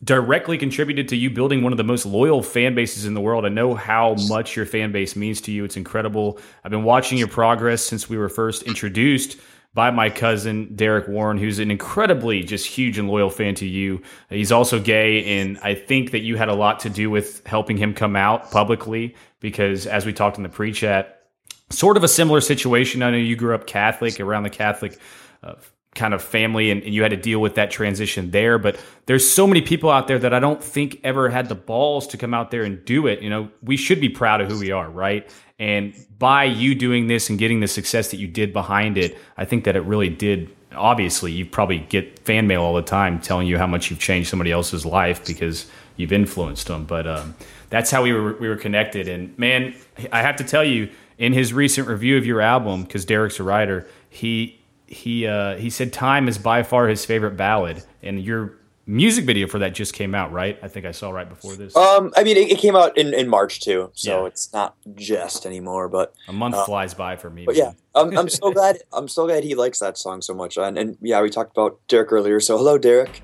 directly 0.04 0.58
contributed 0.58 1.08
to 1.10 1.16
you 1.16 1.30
building 1.30 1.62
one 1.62 1.74
of 1.74 1.78
the 1.78 1.84
most 1.84 2.06
loyal 2.06 2.42
fan 2.42 2.74
bases 2.74 3.06
in 3.06 3.14
the 3.14 3.22
world. 3.22 3.46
I 3.46 3.50
know 3.50 3.76
how 3.76 4.16
much 4.28 4.56
your 4.56 4.66
fan 4.66 4.92
base 4.92 5.16
means 5.16 5.42
to 5.42 5.52
you. 5.52 5.64
It's 5.64 5.78
incredible. 5.78 6.40
I've 6.64 6.72
been 6.72 6.84
watching 6.84 7.18
your 7.18 7.28
progress 7.28 7.84
since 7.84 8.10
we 8.10 8.18
were 8.18 8.30
first 8.30 8.64
introduced 8.64 9.38
by 9.74 9.90
my 9.90 10.10
cousin 10.10 10.76
Derek 10.76 11.08
Warren, 11.08 11.38
who's 11.38 11.60
an 11.60 11.72
incredibly 11.72 12.44
just 12.44 12.66
huge 12.66 12.98
and 12.98 13.08
loyal 13.08 13.30
fan 13.30 13.56
to 13.56 13.66
you. 13.66 14.02
He's 14.30 14.52
also 14.52 14.80
gay, 14.80 15.40
and 15.40 15.58
I 15.60 15.76
think 15.76 16.12
that 16.12 16.20
you 16.20 16.36
had 16.36 16.50
a 16.50 16.54
lot 16.54 16.82
to 16.82 16.90
do 16.90 17.10
with 17.10 17.46
helping 17.46 17.78
him 17.78 17.94
come 17.94 18.16
out 18.16 18.52
publicly 18.52 19.16
because, 19.40 19.88
as 19.88 20.06
we 20.06 20.12
talked 20.12 20.36
in 20.36 20.44
the 20.44 20.50
pre-chat, 20.50 21.22
sort 21.70 21.96
of 21.96 22.04
a 22.04 22.08
similar 22.08 22.42
situation. 22.42 23.02
I 23.02 23.12
know 23.12 23.18
you 23.18 23.36
grew 23.36 23.56
up 23.56 23.66
Catholic, 23.66 24.20
around 24.20 24.44
the 24.44 24.50
Catholic. 24.50 25.00
Uh, 25.42 25.54
kind 25.94 26.14
of 26.14 26.22
family 26.22 26.72
and, 26.72 26.84
and, 26.84 26.94
you 26.94 27.02
had 27.02 27.12
to 27.12 27.18
deal 27.18 27.40
with 27.40 27.56
that 27.56 27.70
transition 27.70 28.32
there 28.32 28.58
but 28.58 28.80
there's 29.08 29.30
so 29.30 29.46
many 29.46 29.62
people 29.62 29.90
out 29.90 30.08
there 30.08 30.18
that 30.18 30.34
i 30.34 30.40
don't 30.40 30.64
think 30.64 30.98
ever 31.04 31.30
had 31.30 31.50
the 31.50 31.56
balls 31.56 32.08
to 32.08 32.18
come 32.18 32.34
out 32.34 32.50
there 32.50 32.64
and 32.64 32.86
do 32.86 33.08
it. 33.08 33.22
You 33.22 33.30
know 33.30 33.50
we 33.62 33.76
should 33.76 34.00
be 34.00 34.10
proud 34.10 34.42
of 34.42 34.50
who 34.50 34.60
we 34.60 34.72
are 34.72 34.90
right? 34.90 35.30
And 35.60 35.94
by 36.18 36.46
you 36.46 36.74
doing 36.76 37.08
this 37.08 37.30
and 37.30 37.38
getting 37.38 37.60
the 37.60 37.68
success 37.68 38.10
that 38.12 38.18
you 38.18 38.28
did 38.28 38.54
behind 38.54 38.98
it 38.98 39.18
i 39.38 39.44
think 39.44 39.66
that 39.66 39.76
it 39.76 39.82
really 39.82 40.10
did 40.10 40.56
obviously 40.76 41.32
you 41.32 41.46
probably 41.46 41.80
get 41.80 42.20
fan 42.20 42.48
mail 42.48 42.62
all 42.62 42.74
the 42.74 42.82
time 42.82 43.20
telling 43.20 43.48
you 43.48 43.58
how 43.58 43.68
much 43.68 43.90
you've 43.90 44.00
changed 44.00 44.30
somebody 44.30 44.52
else's 44.52 44.86
life 44.86 45.26
because 45.26 45.70
you've 45.98 46.14
influenced 46.14 46.68
them 46.68 46.86
but 46.86 47.06
um, 47.06 47.36
that's 47.70 47.92
how 47.92 48.02
we 48.02 48.14
were 48.14 48.34
we 48.34 48.48
were 48.48 48.56
connected. 48.56 49.10
And 49.10 49.38
man 49.38 49.76
i 50.14 50.22
have 50.22 50.38
to 50.38 50.46
tell 50.46 50.64
you 50.64 50.90
in 51.18 51.34
his 51.34 51.52
recent 51.52 51.90
review 51.90 52.18
of 52.18 52.26
your 52.26 52.40
album 52.40 52.84
because 52.84 53.04
derek's 53.04 53.40
a 53.40 53.44
writer 53.44 53.88
he 54.10 54.61
he 54.92 55.26
uh, 55.26 55.56
he 55.56 55.70
said 55.70 55.94
time 55.94 56.28
is 56.28 56.38
by 56.38 56.64
far 56.64 56.88
his 56.88 57.06
favorite 57.06 57.38
ballad, 57.38 57.84
and 58.04 58.22
your 58.22 58.58
music 58.86 59.24
video 59.24 59.48
for 59.48 59.60
that 59.60 59.74
just 59.74 59.94
came 59.94 60.14
out, 60.14 60.34
right? 60.34 60.60
I 60.62 60.68
think 60.68 60.86
I 60.86 60.92
saw 60.92 61.12
right 61.12 61.28
before 61.28 61.56
this. 61.56 61.76
Um, 61.78 62.12
I 62.18 62.24
mean, 62.24 62.36
it, 62.36 62.52
it 62.52 62.58
came 62.58 62.76
out 62.76 62.98
in, 62.98 63.14
in 63.14 63.30
March 63.30 63.62
too, 63.62 63.92
so 63.94 64.22
yeah. 64.22 64.28
it's 64.28 64.52
not 64.52 64.76
just 64.96 65.46
anymore. 65.46 65.88
But 65.88 66.14
a 66.28 66.34
month 66.34 66.56
uh, 66.56 66.66
flies 66.66 66.94
by 66.94 67.16
for 67.16 67.30
me. 67.30 67.46
But 67.46 67.56
man. 67.56 67.64
yeah, 67.64 67.72
I'm, 67.96 68.18
I'm 68.18 68.30
so 68.42 68.52
glad. 68.52 68.80
I'm 68.92 69.08
so 69.08 69.26
glad 69.26 69.46
he 69.46 69.56
likes 69.56 69.80
that 69.80 69.98
song 69.98 70.22
so 70.22 70.34
much. 70.34 70.58
And, 70.58 70.78
and 70.78 70.98
yeah, 71.02 71.22
we 71.22 71.30
talked 71.30 71.52
about 71.52 71.80
Derek 71.88 72.12
earlier, 72.12 72.42
so 72.42 72.58
hello, 72.58 72.78
Derek. 72.78 73.22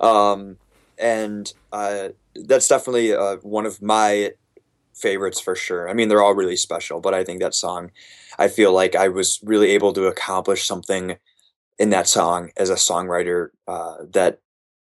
Um, 0.00 0.58
and 0.98 1.52
uh, 1.72 2.08
that's 2.34 2.66
definitely 2.66 3.14
uh, 3.14 3.36
one 3.36 3.66
of 3.66 3.80
my 3.80 4.32
favorites 4.94 5.40
for 5.40 5.54
sure. 5.54 5.88
I 5.88 5.92
mean, 5.92 6.08
they're 6.08 6.22
all 6.22 6.34
really 6.34 6.56
special, 6.56 7.00
but 7.00 7.14
I 7.14 7.24
think 7.24 7.40
that 7.40 7.54
song 7.54 7.90
I 8.38 8.48
feel 8.48 8.72
like 8.72 8.94
I 8.94 9.08
was 9.08 9.40
really 9.42 9.70
able 9.70 9.92
to 9.92 10.06
accomplish 10.06 10.66
something 10.66 11.16
in 11.78 11.90
that 11.90 12.08
song 12.08 12.50
as 12.56 12.70
a 12.70 12.74
songwriter 12.74 13.48
uh, 13.66 13.96
that 14.12 14.40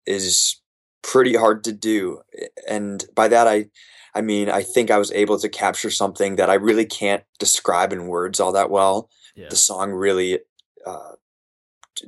is 0.06 0.60
pretty 1.02 1.34
hard 1.34 1.64
to 1.64 1.72
do. 1.72 2.20
And 2.68 3.04
by 3.14 3.28
that, 3.28 3.46
I, 3.46 3.66
I 4.14 4.20
mean, 4.20 4.48
I 4.48 4.62
think 4.62 4.90
I 4.90 4.98
was 4.98 5.12
able 5.12 5.38
to 5.38 5.48
capture 5.48 5.90
something 5.90 6.36
that 6.36 6.50
I 6.50 6.54
really 6.54 6.86
can't 6.86 7.24
describe 7.38 7.92
in 7.92 8.06
words 8.06 8.40
all 8.40 8.52
that 8.52 8.70
well. 8.70 9.10
Yeah. 9.34 9.48
The 9.50 9.56
song 9.56 9.92
really 9.92 10.40
uh, 10.86 11.12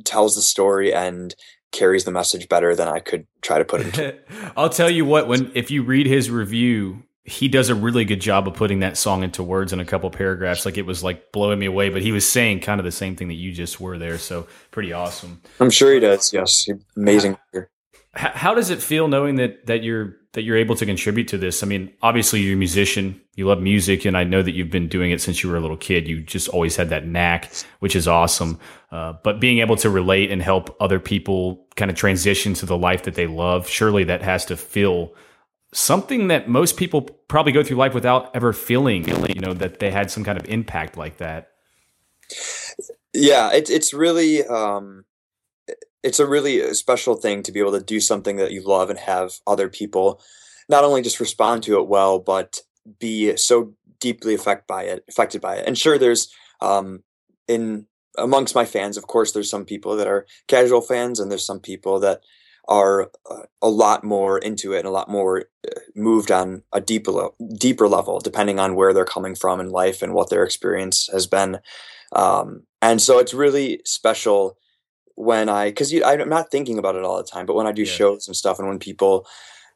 tells 0.04 0.36
the 0.36 0.42
story 0.42 0.94
and 0.94 1.34
carries 1.72 2.04
the 2.04 2.10
message 2.10 2.48
better 2.48 2.74
than 2.74 2.88
I 2.88 3.00
could 3.00 3.26
try 3.42 3.58
to 3.58 3.64
put 3.64 3.98
it. 3.98 4.26
I'll 4.56 4.70
tell 4.70 4.90
you 4.90 5.04
what, 5.04 5.28
when 5.28 5.50
if 5.54 5.70
you 5.70 5.82
read 5.82 6.06
his 6.06 6.30
review, 6.30 7.02
he 7.26 7.48
does 7.48 7.68
a 7.68 7.74
really 7.74 8.04
good 8.04 8.20
job 8.20 8.46
of 8.46 8.54
putting 8.54 8.78
that 8.80 8.96
song 8.96 9.24
into 9.24 9.42
words 9.42 9.72
in 9.72 9.80
a 9.80 9.84
couple 9.84 10.08
paragraphs. 10.10 10.64
Like 10.64 10.78
it 10.78 10.86
was 10.86 11.02
like 11.02 11.32
blowing 11.32 11.58
me 11.58 11.66
away, 11.66 11.88
but 11.90 12.00
he 12.00 12.12
was 12.12 12.28
saying 12.28 12.60
kind 12.60 12.78
of 12.78 12.84
the 12.84 12.92
same 12.92 13.16
thing 13.16 13.26
that 13.28 13.34
you 13.34 13.50
just 13.50 13.80
were 13.80 13.98
there. 13.98 14.16
So 14.16 14.46
pretty 14.70 14.92
awesome. 14.92 15.42
I'm 15.58 15.70
sure 15.70 15.92
he 15.92 15.98
does. 15.98 16.32
Yes, 16.32 16.68
amazing. 16.96 17.36
How, 18.14 18.30
how 18.30 18.54
does 18.54 18.70
it 18.70 18.80
feel 18.80 19.08
knowing 19.08 19.36
that 19.36 19.66
that 19.66 19.82
you're 19.82 20.14
that 20.34 20.42
you're 20.42 20.56
able 20.56 20.76
to 20.76 20.86
contribute 20.86 21.26
to 21.28 21.38
this? 21.38 21.64
I 21.64 21.66
mean, 21.66 21.92
obviously 22.00 22.42
you're 22.42 22.54
a 22.54 22.56
musician, 22.58 23.20
you 23.34 23.48
love 23.48 23.60
music, 23.60 24.04
and 24.04 24.16
I 24.16 24.22
know 24.22 24.40
that 24.40 24.52
you've 24.52 24.70
been 24.70 24.86
doing 24.86 25.10
it 25.10 25.20
since 25.20 25.42
you 25.42 25.50
were 25.50 25.56
a 25.56 25.60
little 25.60 25.76
kid. 25.76 26.06
You 26.06 26.22
just 26.22 26.48
always 26.48 26.76
had 26.76 26.90
that 26.90 27.08
knack, 27.08 27.50
which 27.80 27.96
is 27.96 28.06
awesome. 28.06 28.60
Uh, 28.92 29.14
but 29.24 29.40
being 29.40 29.58
able 29.58 29.76
to 29.76 29.90
relate 29.90 30.30
and 30.30 30.40
help 30.40 30.76
other 30.80 31.00
people 31.00 31.66
kind 31.74 31.90
of 31.90 31.96
transition 31.96 32.54
to 32.54 32.66
the 32.66 32.78
life 32.78 33.02
that 33.02 33.16
they 33.16 33.26
love, 33.26 33.68
surely 33.68 34.04
that 34.04 34.22
has 34.22 34.44
to 34.44 34.56
feel 34.56 35.12
something 35.72 36.28
that 36.28 36.48
most 36.48 36.76
people 36.76 37.02
probably 37.02 37.52
go 37.52 37.62
through 37.62 37.76
life 37.76 37.94
without 37.94 38.34
ever 38.34 38.52
feeling, 38.52 39.06
you 39.08 39.40
know, 39.40 39.52
that 39.52 39.78
they 39.78 39.90
had 39.90 40.10
some 40.10 40.24
kind 40.24 40.38
of 40.38 40.48
impact 40.48 40.96
like 40.96 41.18
that. 41.18 41.48
Yeah, 43.12 43.50
it's 43.52 43.70
it's 43.70 43.94
really 43.94 44.44
um, 44.46 45.04
it's 46.02 46.20
a 46.20 46.26
really 46.26 46.74
special 46.74 47.16
thing 47.16 47.42
to 47.42 47.52
be 47.52 47.60
able 47.60 47.72
to 47.72 47.82
do 47.82 48.00
something 48.00 48.36
that 48.36 48.52
you 48.52 48.62
love 48.62 48.90
and 48.90 48.98
have 48.98 49.32
other 49.46 49.68
people 49.68 50.20
not 50.68 50.84
only 50.84 51.02
just 51.02 51.20
respond 51.20 51.62
to 51.62 51.78
it 51.78 51.88
well, 51.88 52.18
but 52.18 52.60
be 52.98 53.36
so 53.36 53.74
deeply 54.00 54.34
affected 54.34 54.66
by 54.66 54.84
it, 54.84 55.04
affected 55.08 55.40
by 55.40 55.56
it. 55.56 55.66
And 55.66 55.78
sure, 55.78 55.98
there's 55.98 56.32
um, 56.60 57.02
in 57.48 57.86
amongst 58.18 58.54
my 58.54 58.64
fans, 58.64 58.96
of 58.96 59.06
course, 59.06 59.32
there's 59.32 59.50
some 59.50 59.64
people 59.64 59.96
that 59.96 60.06
are 60.06 60.26
casual 60.48 60.80
fans, 60.80 61.20
and 61.20 61.30
there's 61.30 61.46
some 61.46 61.60
people 61.60 62.00
that 62.00 62.20
are 62.68 63.10
uh, 63.30 63.42
a 63.62 63.68
lot 63.68 64.02
more 64.04 64.38
into 64.38 64.72
it 64.72 64.80
and 64.80 64.88
a 64.88 64.90
lot 64.90 65.08
more 65.08 65.44
uh, 65.66 65.80
moved 65.94 66.30
on 66.30 66.62
a 66.72 66.80
deeper 66.80 67.10
level, 67.10 67.34
deeper 67.56 67.88
level, 67.88 68.18
depending 68.18 68.58
on 68.58 68.74
where 68.74 68.92
they're 68.92 69.04
coming 69.04 69.34
from 69.34 69.60
in 69.60 69.70
life 69.70 70.02
and 70.02 70.14
what 70.14 70.30
their 70.30 70.42
experience 70.42 71.08
has 71.12 71.26
been. 71.26 71.58
Um, 72.12 72.62
and 72.82 73.00
so 73.00 73.18
it's 73.18 73.34
really 73.34 73.80
special 73.84 74.58
when 75.14 75.48
I, 75.48 75.70
because 75.70 75.94
I'm 76.04 76.28
not 76.28 76.50
thinking 76.50 76.78
about 76.78 76.96
it 76.96 77.04
all 77.04 77.16
the 77.16 77.24
time, 77.24 77.46
but 77.46 77.56
when 77.56 77.66
I 77.66 77.72
do 77.72 77.82
yeah. 77.82 77.92
shows 77.92 78.26
and 78.26 78.36
stuff, 78.36 78.58
and 78.58 78.68
when 78.68 78.78
people 78.78 79.26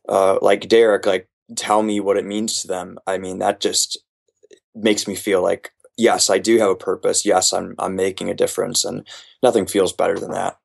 uh, 0.09 0.39
like 0.43 0.69
Derek 0.69 1.07
like 1.07 1.29
tell 1.57 1.83
me 1.83 2.01
what 2.01 2.17
it 2.17 2.25
means 2.27 2.61
to 2.61 2.69
them, 2.69 2.99
I 3.07 3.19
mean 3.19 3.39
that 3.39 3.61
just 3.61 3.99
makes 4.75 5.07
me 5.07 5.15
feel 5.15 5.43
like 5.43 5.73
yes, 5.97 6.31
I 6.31 6.39
do 6.39 6.59
have 6.59 6.71
a 6.71 6.77
purpose. 6.77 7.25
Yes, 7.25 7.53
I'm 7.53 7.75
I'm 7.79 7.95
making 7.95 8.31
a 8.31 8.35
difference, 8.35 8.85
and 8.85 9.07
nothing 9.43 9.67
feels 9.67 9.93
better 9.93 10.19
than 10.19 10.33
that. 10.33 10.59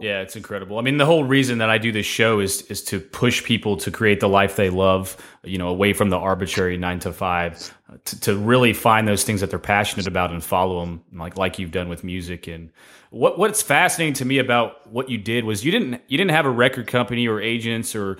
Yeah, 0.00 0.20
it's 0.20 0.36
incredible. 0.36 0.78
I 0.78 0.82
mean, 0.82 0.96
the 0.96 1.06
whole 1.06 1.24
reason 1.24 1.58
that 1.58 1.70
I 1.70 1.78
do 1.78 1.90
this 1.90 2.06
show 2.06 2.38
is 2.38 2.62
is 2.62 2.82
to 2.84 3.00
push 3.00 3.42
people 3.42 3.76
to 3.78 3.90
create 3.90 4.20
the 4.20 4.28
life 4.28 4.54
they 4.54 4.70
love, 4.70 5.16
you 5.42 5.58
know, 5.58 5.68
away 5.68 5.92
from 5.92 6.08
the 6.10 6.16
arbitrary 6.16 6.76
9 6.76 7.00
to 7.00 7.12
5, 7.12 7.77
to, 8.04 8.20
to 8.20 8.36
really 8.36 8.72
find 8.72 9.08
those 9.08 9.24
things 9.24 9.40
that 9.40 9.50
they're 9.50 9.58
passionate 9.58 10.06
about 10.06 10.30
and 10.30 10.44
follow 10.44 10.80
them 10.80 11.02
like 11.12 11.36
like 11.36 11.58
you've 11.58 11.70
done 11.70 11.88
with 11.88 12.04
music 12.04 12.46
and 12.46 12.70
what 13.10 13.38
what's 13.38 13.62
fascinating 13.62 14.12
to 14.12 14.24
me 14.24 14.38
about 14.38 14.86
what 14.92 15.08
you 15.08 15.16
did 15.16 15.44
was 15.44 15.64
you 15.64 15.72
didn't 15.72 16.02
you 16.08 16.18
didn't 16.18 16.32
have 16.32 16.44
a 16.44 16.50
record 16.50 16.86
company 16.86 17.26
or 17.26 17.40
agents 17.40 17.96
or 17.96 18.18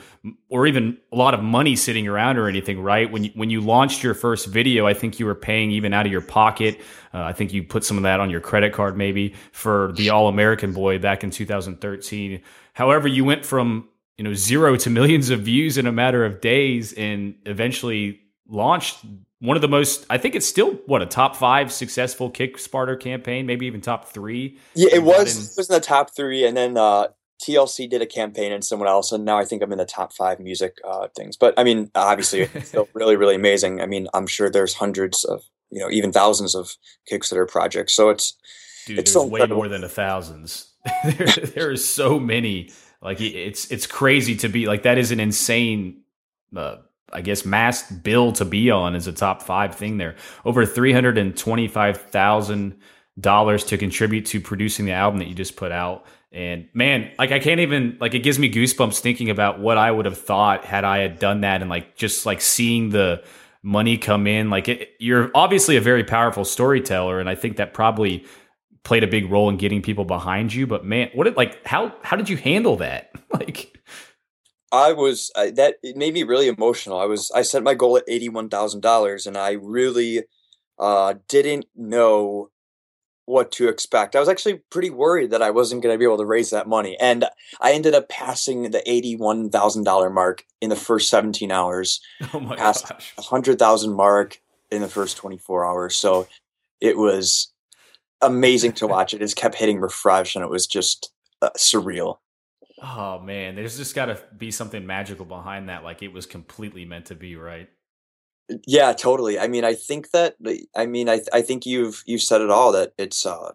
or 0.49 0.67
even 0.67 0.97
a 1.13 1.17
lot 1.17 1.35
of 1.35 1.43
money 1.43 1.77
sitting 1.77 2.09
around 2.09 2.39
or 2.39 2.49
anything, 2.49 2.81
right? 2.81 3.11
When 3.13 3.25
you, 3.25 3.31
when 3.35 3.51
you 3.51 3.61
launched 3.61 4.03
your 4.03 4.15
first 4.15 4.47
video, 4.47 4.87
I 4.87 4.95
think 4.95 5.19
you 5.19 5.27
were 5.27 5.35
paying 5.35 5.71
even 5.73 5.93
out 5.93 6.07
of 6.07 6.13
your 6.13 6.23
pocket. 6.23 6.81
Uh, 7.13 7.23
I 7.23 7.35
think 7.35 7.53
you 7.53 7.63
put 7.63 7.85
some 7.85 7.99
of 7.99 8.05
that 8.05 8.21
on 8.21 8.31
your 8.31 8.41
credit 8.41 8.73
card 8.73 8.97
maybe 8.97 9.35
for 9.53 9.93
the 9.93 10.09
All 10.09 10.29
American 10.29 10.73
Boy 10.73 10.99
back 10.99 11.23
in 11.23 11.31
2013. 11.31 12.41
However, 12.73 13.09
you 13.09 13.25
went 13.25 13.45
from 13.45 13.89
you 14.17 14.25
know 14.25 14.33
zero 14.33 14.77
to 14.77 14.89
millions 14.89 15.29
of 15.29 15.41
views 15.41 15.77
in 15.77 15.87
a 15.87 15.93
matter 15.93 16.25
of 16.25 16.41
days 16.41 16.95
and 16.95 17.35
eventually 17.45 18.21
launched 18.49 19.05
one 19.41 19.57
of 19.57 19.61
the 19.61 19.69
most 19.69 20.07
i 20.11 20.19
think 20.19 20.35
it's 20.35 20.47
still 20.47 20.73
what 20.87 21.03
a 21.03 21.07
top 21.07 21.37
five 21.37 21.71
successful 21.73 22.31
kickstarter 22.31 22.99
campaign 22.99 23.47
maybe 23.47 23.67
even 23.67 23.81
top 23.81 24.07
three? 24.07 24.59
Yeah 24.75 24.89
it 24.93 25.03
was 25.03 25.37
in, 25.37 25.45
it 25.45 25.57
was 25.57 25.69
in 25.69 25.75
the 25.75 25.81
top 25.81 26.15
three 26.15 26.45
and 26.47 26.57
then 26.57 26.77
uh, 26.77 27.09
tlc 27.43 27.89
did 27.89 28.03
a 28.03 28.07
campaign 28.07 28.51
and 28.51 28.65
someone 28.65 28.89
else 28.89 29.13
and 29.13 29.25
now 29.25 29.39
i 29.39 29.45
think 29.45 29.63
i'm 29.63 29.71
in 29.73 29.79
the 29.79 29.85
top 29.85 30.13
five 30.13 30.41
music 30.41 30.79
uh, 30.85 31.09
things. 31.17 31.37
But 31.37 31.55
i 31.57 31.65
mean 31.65 31.91
obviously 31.95 32.43
it's 32.43 32.69
still 32.69 32.89
really 32.95 33.17
really 33.17 33.35
amazing. 33.35 33.81
I 33.81 33.87
mean 33.87 34.09
i'm 34.15 34.27
sure 34.27 34.51
there's 34.51 34.75
hundreds 34.75 35.25
of 35.25 35.43
you 35.71 35.81
know 35.81 35.91
even 35.91 36.13
thousands 36.13 36.55
of 36.55 36.77
kickstarter 37.11 37.49
projects. 37.49 37.95
So 37.95 38.09
it's 38.11 38.35
Dude, 38.87 39.01
it's 39.01 39.15
way 39.15 39.47
more 39.47 39.69
than 39.69 39.85
a 39.85 39.89
thousands. 39.89 40.65
There, 41.05 41.27
there 41.55 41.71
are 41.71 41.77
so 41.77 42.19
many. 42.19 42.71
Like 43.03 43.21
it's 43.21 43.71
it's 43.71 43.87
crazy 43.87 44.37
to 44.37 44.49
be 44.49 44.67
like 44.67 44.85
that 44.85 44.97
is 44.97 45.13
an 45.13 45.21
insane 45.21 46.01
uh, 46.57 46.77
I 47.13 47.23
guess 47.23 47.45
mass 47.45 47.91
bill 47.91 48.33
to 48.33 48.45
be 48.45 48.71
on 48.71 48.95
is 48.95 49.07
a 49.07 49.13
top 49.13 49.43
five 49.43 49.75
thing 49.75 49.99
there. 49.99 50.17
Over 50.45 50.67
three 50.67 50.93
hundred 50.93 51.19
and 51.19 51.37
twenty 51.37 51.69
five 51.69 52.01
thousand 52.01 52.79
dollars 53.19 53.65
to 53.65 53.79
contribute 53.79 54.27
to 54.27 54.41
producing 54.41 54.87
the 54.87 54.93
album 54.93 55.19
that 55.19 55.29
you 55.29 55.35
just 55.35 55.57
put 55.57 55.73
out. 55.73 56.07
And 56.31 56.69
man, 56.75 57.11
like 57.19 57.33
I 57.33 57.39
can't 57.39 57.61
even 57.61 57.97
like 58.01 58.15
it 58.15 58.21
gives 58.21 58.39
me 58.39 58.51
goosebumps 58.53 59.01
thinking 59.01 59.31
about 59.31 59.61
what 59.61 59.79
I 59.79 59.91
would 59.91 60.05
have 60.05 60.19
thought 60.19 60.65
had 60.65 60.85
I 60.85 60.99
had 60.99 61.19
done 61.19 61.41
that 61.41 61.63
and 61.63 61.71
like 61.71 61.97
just 61.97 62.27
like 62.27 62.41
seeing 62.41 62.91
the 62.91 63.25
money 63.63 63.97
come 63.97 64.27
in. 64.27 64.51
Like 64.51 64.69
it, 64.69 64.91
you're 64.99 65.31
obviously 65.35 65.77
a 65.77 65.81
very 65.81 66.05
powerful 66.05 66.45
storyteller, 66.45 67.19
and 67.19 67.29
I 67.29 67.35
think 67.35 67.57
that 67.57 67.73
probably 67.73 68.27
played 68.85 69.05
a 69.05 69.07
big 69.07 69.31
role 69.31 69.49
in 69.49 69.57
getting 69.57 69.83
people 69.83 70.05
behind 70.05 70.53
you. 70.53 70.67
But 70.67 70.85
man, 70.85 71.11
what 71.15 71.25
did 71.25 71.37
like 71.37 71.67
how 71.67 71.95
how 72.03 72.17
did 72.17 72.29
you 72.29 72.37
handle 72.37 72.77
that? 72.77 73.11
like 73.33 73.78
I 74.71 74.93
was 74.93 75.31
uh, 75.35 75.51
that 75.55 75.77
it 75.83 75.97
made 75.97 76.15
me 76.15 76.23
really 76.25 76.49
emotional. 76.49 76.99
I 76.99 77.07
was 77.07 77.31
I 77.35 77.43
set 77.43 77.63
my 77.63 77.75
goal 77.75 77.97
at 77.97 78.05
eighty 78.09 78.29
one 78.29 78.49
thousand 78.49 78.81
dollars, 78.81 79.27
and 79.27 79.37
I 79.37 79.53
really 79.53 80.25
uh, 80.79 81.15
didn't 81.29 81.67
know 81.75 82.51
what 83.25 83.53
to 83.53 83.69
expect. 83.69 84.17
I 84.17 84.21
was 84.21 84.29
actually 84.29 84.63
pretty 84.71 84.89
worried 84.89 85.31
that 85.33 85.43
I 85.43 85.51
wasn't 85.51 85.83
going 85.83 85.95
to 85.95 85.99
be 85.99 86.05
able 86.05 86.17
to 86.19 86.25
raise 86.25 86.51
that 86.51 86.67
money, 86.69 86.97
and 86.99 87.27
I 87.61 87.73
ended 87.73 87.95
up 87.95 88.09
passing 88.09 88.71
the 88.71 88.89
eighty-one 88.91 89.51
thousand 89.51 89.85
dollar 89.85 90.11
mark 90.11 90.45
in 90.61 90.71
the 90.71 90.77
first 90.77 91.09
seventeen 91.09 91.51
hours. 91.51 92.01
Oh 92.35 92.41
my 92.41 92.57
Passed 92.57 92.89
gosh. 92.89 93.15
a 93.19 93.23
hundred 93.23 93.59
thousand 93.59 93.95
mark 93.95 94.41
in 94.71 94.83
the 94.83 94.89
first 94.89 95.17
twenty-four 95.17 95.65
hours. 95.65 95.97
So 95.97 96.27
it 96.81 96.97
was 96.99 97.53
amazing 98.21 98.73
to 98.73 98.87
watch. 98.87 99.15
It 99.15 99.21
just 99.21 99.37
kept 99.37 99.55
hitting 99.55 99.81
refresh, 99.81 100.35
and 100.35 100.45
it 100.45 100.51
was 100.51 100.67
just 100.67 101.11
uh, 101.41 101.51
surreal. 101.57 102.19
Oh 102.81 103.19
man, 103.19 103.57
there's 103.57 103.77
just 103.77 103.95
got 103.95 104.07
to 104.07 104.21
be 104.37 104.51
something 104.51 104.87
magical 104.87 105.25
behind 105.25 105.69
that. 105.69 105.83
Like 105.83 106.03
it 106.03 106.13
was 106.13 106.27
completely 106.27 106.85
meant 106.85 107.07
to 107.07 107.15
be, 107.15 107.35
right? 107.37 107.69
Yeah, 108.67 108.93
totally. 108.93 109.39
I 109.39 109.49
mean, 109.49 109.65
I 109.65 109.75
think 109.75 110.11
that 110.13 110.37
I 110.77 110.87
mean, 110.87 111.09
I 111.09 111.21
I 111.33 111.43
think 111.43 111.67
you've 111.67 112.03
you've 112.07 112.23
said 112.23 112.41
it 112.41 112.51
all 112.51 112.73
that 112.73 112.93
it's 112.99 113.27
uh 113.27 113.53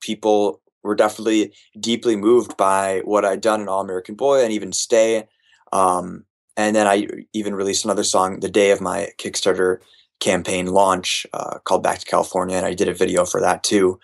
people 0.00 0.62
were 0.82 0.94
definitely 0.94 1.52
deeply 1.78 2.16
moved 2.16 2.56
by 2.56 3.02
what 3.04 3.24
I'd 3.24 3.42
done 3.42 3.60
in 3.60 3.68
All 3.68 3.80
American 3.82 4.14
Boy 4.14 4.42
and 4.44 4.52
even 4.52 4.72
Stay. 4.72 5.28
Um 5.72 6.24
and 6.56 6.76
then 6.76 6.86
I 6.86 7.06
even 7.32 7.54
released 7.54 7.84
another 7.84 8.04
song 8.04 8.40
the 8.40 8.50
day 8.50 8.70
of 8.70 8.80
my 8.80 9.08
Kickstarter 9.18 9.78
campaign 10.20 10.66
launch 10.66 11.26
uh, 11.32 11.58
called 11.64 11.82
Back 11.82 12.00
to 12.00 12.06
California 12.06 12.56
and 12.56 12.66
I 12.66 12.74
did 12.74 12.88
a 12.88 12.94
video 12.94 13.24
for 13.24 13.40
that 13.40 13.62
too. 13.62 14.00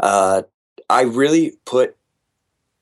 Uh 0.00 0.42
I 0.90 1.02
really 1.02 1.58
put 1.64 1.96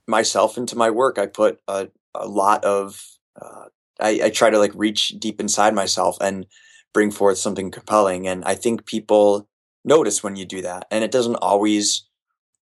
myself 0.06 0.56
into 0.56 0.76
my 0.76 0.90
work. 0.90 1.18
I 1.18 1.26
put 1.26 1.60
a, 1.68 1.88
a 2.14 2.26
lot 2.26 2.64
of 2.64 3.02
uh, 3.40 3.66
I, 4.00 4.20
I 4.24 4.30
try 4.30 4.50
to 4.50 4.58
like 4.58 4.72
reach 4.74 5.08
deep 5.18 5.40
inside 5.40 5.74
myself 5.74 6.16
and 6.20 6.46
bring 6.92 7.10
forth 7.10 7.38
something 7.38 7.70
compelling. 7.70 8.26
And 8.28 8.44
I 8.44 8.54
think 8.54 8.86
people 8.86 9.48
notice 9.84 10.22
when 10.22 10.36
you 10.36 10.44
do 10.44 10.62
that. 10.62 10.86
And 10.90 11.04
it 11.04 11.10
doesn't 11.10 11.36
always 11.36 12.06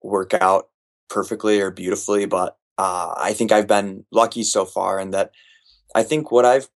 work 0.02 0.34
out 0.34 0.68
perfectly 1.08 1.60
or 1.60 1.70
beautifully, 1.70 2.26
but 2.26 2.56
uh, 2.78 3.14
I 3.16 3.32
think 3.34 3.52
I've 3.52 3.66
been 3.66 4.04
lucky 4.10 4.42
so 4.42 4.64
far, 4.64 4.98
and 4.98 5.12
that 5.12 5.30
I 5.94 6.02
think 6.02 6.32
what 6.32 6.44
I've 6.44 6.68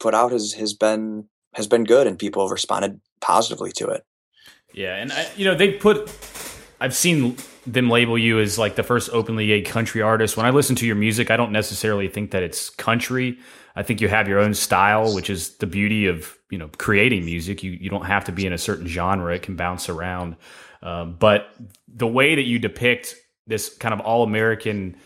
put 0.00 0.14
out 0.14 0.32
has 0.32 0.54
has 0.54 0.74
been 0.74 1.28
has 1.54 1.66
been 1.66 1.84
good, 1.84 2.06
and 2.06 2.18
people 2.18 2.44
have 2.44 2.50
responded 2.50 3.00
positively 3.20 3.70
to 3.72 3.86
it. 3.86 4.04
Yeah, 4.74 4.96
and 4.96 5.12
I, 5.12 5.28
you 5.36 5.44
know 5.44 5.54
they 5.54 5.72
put. 5.72 6.08
I've 6.80 6.94
seen 6.94 7.36
them 7.66 7.90
label 7.90 8.16
you 8.16 8.38
as 8.40 8.58
like 8.58 8.76
the 8.76 8.82
first 8.82 9.10
openly 9.12 9.46
gay 9.46 9.62
country 9.62 10.00
artist. 10.00 10.36
When 10.36 10.46
I 10.46 10.50
listen 10.50 10.76
to 10.76 10.86
your 10.86 10.96
music, 10.96 11.30
I 11.30 11.36
don't 11.36 11.52
necessarily 11.52 12.08
think 12.08 12.30
that 12.30 12.42
it's 12.42 12.70
country. 12.70 13.38
I 13.74 13.82
think 13.82 14.00
you 14.00 14.08
have 14.08 14.28
your 14.28 14.38
own 14.38 14.54
style, 14.54 15.14
which 15.14 15.30
is 15.30 15.56
the 15.56 15.66
beauty 15.66 16.06
of 16.06 16.36
you 16.50 16.58
know 16.58 16.70
creating 16.78 17.24
music. 17.24 17.62
You 17.62 17.72
you 17.72 17.90
don't 17.90 18.06
have 18.06 18.24
to 18.26 18.32
be 18.32 18.46
in 18.46 18.52
a 18.52 18.58
certain 18.58 18.86
genre; 18.86 19.34
it 19.34 19.42
can 19.42 19.56
bounce 19.56 19.88
around. 19.88 20.36
Um, 20.82 21.16
but 21.18 21.50
the 21.88 22.06
way 22.06 22.34
that 22.36 22.44
you 22.44 22.58
depict 22.58 23.16
this 23.46 23.74
kind 23.76 23.92
of 23.92 24.00
all 24.00 24.22
American 24.22 24.96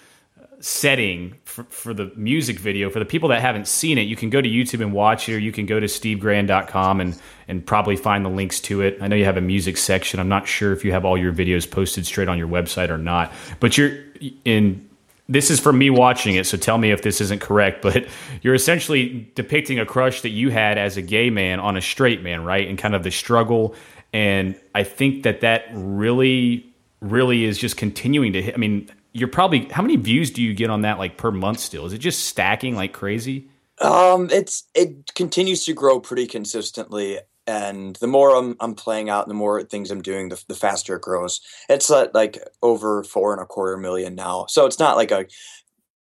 setting 0.63 1.37
for, 1.45 1.65
for 1.65 1.93
the 1.93 2.13
music 2.15 2.57
video. 2.57 2.89
For 2.89 3.01
the 3.01 3.05
people 3.05 3.29
that 3.31 3.41
haven't 3.41 3.67
seen 3.67 3.99
it 3.99 4.03
you 4.03 4.15
can 4.15 4.31
go 4.31 4.41
to 4.41 4.49
youtube 4.49 4.81
and 4.81 4.93
watch 4.93 5.29
it 5.29 5.35
or 5.35 5.39
you 5.41 5.51
can 5.51 5.67
go 5.67 5.81
to 5.81 5.87
stevegrand.com 5.87 7.01
and 7.01 7.21
and 7.49 7.67
probably 7.67 7.97
find 7.97 8.25
the 8.25 8.31
links 8.31 8.61
to 8.61 8.81
it. 8.81 8.97
I 9.01 9.09
know 9.09 9.17
you 9.17 9.25
have 9.25 9.37
a 9.37 9.43
music 9.43 9.77
section. 9.77 10.21
I'm 10.21 10.29
not 10.29 10.47
sure 10.47 10.73
if 10.73 10.85
you 10.85 10.93
have 10.93 11.05
all 11.05 11.19
your 11.19 11.33
videos 11.33 11.69
posted 11.69 12.07
straight 12.07 12.29
on 12.29 12.39
your 12.39 12.47
website 12.47 12.91
or 12.91 12.97
not 12.99 13.33
but 13.59 13.77
you're 13.77 13.99
in 14.45 14.89
this 15.29 15.51
is 15.51 15.59
from 15.59 15.79
me 15.79 15.91
watching 15.91 16.37
it 16.37 16.47
so 16.47 16.57
tell 16.57 16.79
me 16.79 16.93
if 16.93 17.03
this 17.03 17.21
isn't 17.21 17.41
correct 17.41 17.83
but 17.83 18.07
you're 18.43 18.55
essentially 18.55 19.29
depicting 19.35 19.81
a 19.81 19.87
crush 19.87 20.21
that 20.21 20.31
you 20.31 20.51
had 20.51 20.79
as 20.79 20.97
a 20.97 21.03
gay 21.03 21.29
man 21.29 21.59
on 21.59 21.77
a 21.77 21.83
straight 21.83 22.23
man 22.23 22.45
right? 22.45 22.69
And 22.69 22.79
kind 22.79 22.95
of 22.95 23.03
the 23.03 23.11
struggle. 23.11 23.75
And 24.13 24.55
i 24.77 24.85
think 24.85 25.25
that 25.25 25.41
that 25.41 25.65
really 25.73 26.73
really 27.01 27.45
is 27.45 27.59
just 27.59 27.77
continuing 27.77 28.33
to 28.35 28.41
hit. 28.41 28.55
I 28.55 28.59
mean 28.59 28.89
you're 29.13 29.29
probably 29.29 29.67
how 29.71 29.83
many 29.83 29.97
views 29.97 30.31
do 30.31 30.43
you 30.43 30.55
get 30.55 30.71
on 30.71 30.83
that 30.83 30.99
like 30.99 31.17
per 31.17 31.31
month 31.31 31.61
still? 31.61 31.87
Is 31.87 31.93
it 31.93 31.99
just 31.99 32.25
stacking 32.25 32.75
like 32.75 32.93
crazy? 32.93 33.49
Um 33.81 34.29
it's 34.31 34.65
it 34.75 35.15
continues 35.15 35.65
to 35.67 35.75
grow 35.75 36.01
pretty 36.01 36.27
consistently 36.27 37.19
and 37.47 37.97
the 37.97 38.07
more 38.07 38.37
I'm, 38.37 38.57
I'm 38.61 38.75
playing 38.75 39.11
out 39.11 39.27
the 39.27 39.35
more 39.35 39.63
things 39.65 39.91
i'm 39.91 40.01
doing 40.01 40.29
the, 40.29 40.43
the 40.49 40.55
faster 40.55 40.97
it 40.97 41.03
grows. 41.03 41.41
It's 41.69 41.91
at 41.91 42.15
like 42.15 42.39
over 42.63 43.03
four 43.03 43.33
and 43.33 43.43
a 43.43 43.47
quarter 43.47 43.77
million 43.77 44.15
now. 44.15 44.47
So 44.49 44.67
it's 44.67 44.79
not 44.79 44.97
like 44.97 45.11
a 45.11 45.27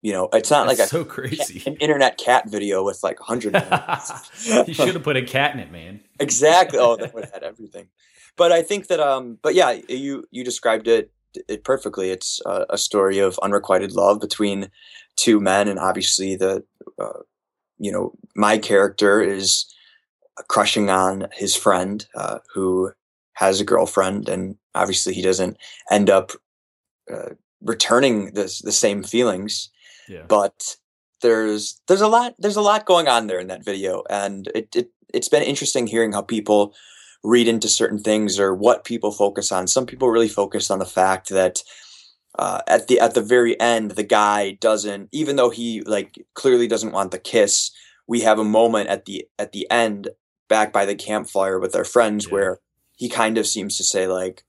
you 0.02 0.14
know 0.14 0.30
it's 0.34 0.52
not 0.52 0.68
That's 0.68 0.80
like 0.80 0.86
a 0.86 0.90
so 0.90 1.04
crazy. 1.06 1.64
an 1.66 1.76
internet 1.78 2.18
cat 2.18 2.50
video 2.50 2.84
with 2.84 3.02
like 3.04 3.20
100 3.20 3.54
you 4.68 4.74
should 4.74 4.94
have 4.94 5.04
put 5.04 5.18
a 5.18 5.24
cat 5.24 5.54
in 5.54 5.60
it 5.60 5.72
man. 5.72 6.02
Exactly. 6.20 6.78
Oh 6.80 6.96
that 6.96 7.14
would 7.14 7.26
have 7.26 7.34
had 7.34 7.44
everything. 7.44 7.88
But 8.36 8.52
i 8.52 8.62
think 8.62 8.88
that 8.88 9.00
um 9.00 9.38
but 9.42 9.56
yeah 9.56 9.72
you 9.88 10.26
you 10.32 10.44
described 10.44 10.88
it 10.88 11.12
it 11.48 11.64
perfectly. 11.64 12.10
It's 12.10 12.42
a, 12.46 12.66
a, 12.72 12.78
story 12.78 13.20
of 13.20 13.40
unrequited 13.40 13.94
love 13.94 14.20
between 14.20 14.70
two 15.16 15.40
men, 15.40 15.68
and 15.68 15.80
obviously 15.80 16.36
the 16.36 16.64
uh, 17.00 17.20
you 17.78 17.92
know 17.92 18.14
my 18.36 18.58
character 18.58 19.22
is 19.22 19.66
crushing 20.48 20.90
on 20.90 21.28
his 21.34 21.56
friend 21.56 22.06
uh, 22.16 22.40
who 22.54 22.92
has 23.34 23.60
a 23.62 23.66
girlfriend, 23.66 24.30
and 24.30 24.56
obviously 24.76 25.14
he 25.14 25.22
doesn't 25.22 25.58
end 25.90 26.10
up 26.10 26.32
uh, 27.12 27.30
returning 27.62 28.34
this 28.34 28.60
the 28.60 28.72
same 28.72 29.04
feelings. 29.04 29.70
Yeah. 30.08 30.24
But 30.28 30.76
there's 31.22 31.82
there's 31.88 32.02
a 32.02 32.08
lot 32.08 32.36
there's 32.40 32.56
a 32.56 32.62
lot 32.62 32.86
going 32.86 33.08
on 33.08 33.28
there 33.28 33.40
in 33.40 33.48
that 33.48 33.66
video, 33.66 34.04
and 34.10 34.48
it, 34.56 34.76
it 34.76 34.92
it's 35.14 35.30
been 35.30 35.44
interesting 35.44 35.88
hearing 35.88 36.14
how 36.14 36.22
people 36.22 36.76
read 37.24 37.48
into 37.48 37.68
certain 37.68 38.00
things 38.00 38.40
or 38.40 38.54
what 38.56 38.86
people 38.86 39.12
focus 39.12 39.52
on. 39.52 39.68
Some 39.68 39.86
people 39.86 40.10
really 40.10 40.30
focus 40.30 40.72
on 40.72 40.80
the 40.80 40.86
fact 40.86 41.30
that 41.30 41.62
uh, 42.38 42.62
at 42.68 42.88
the 42.88 43.00
at 43.00 43.14
the 43.14 43.22
very 43.22 43.60
end, 43.60 43.92
the 43.92 44.04
guy 44.04 44.52
doesn't, 44.62 45.10
even 45.12 45.36
though 45.36 45.50
he 45.50 45.82
like 45.82 46.16
clearly 46.36 46.68
doesn't 46.68 46.94
want 46.94 47.12
the 47.12 47.20
kiss. 47.20 47.72
We 48.08 48.22
have 48.22 48.40
a 48.40 48.44
moment 48.44 48.90
at 48.90 49.06
the 49.06 49.28
at 49.38 49.52
the 49.52 49.70
end, 49.70 50.10
back 50.48 50.72
by 50.72 50.86
the 50.86 50.96
campfire 50.96 51.60
with 51.60 51.76
our 51.76 51.84
friends, 51.84 52.26
Yeah. 52.26 52.32
where 52.34 52.60
he 52.96 53.10
kind 53.10 53.38
of 53.38 53.48
seems 53.48 53.78
to 53.78 53.84
say 53.84 54.08
like, 54.08 54.44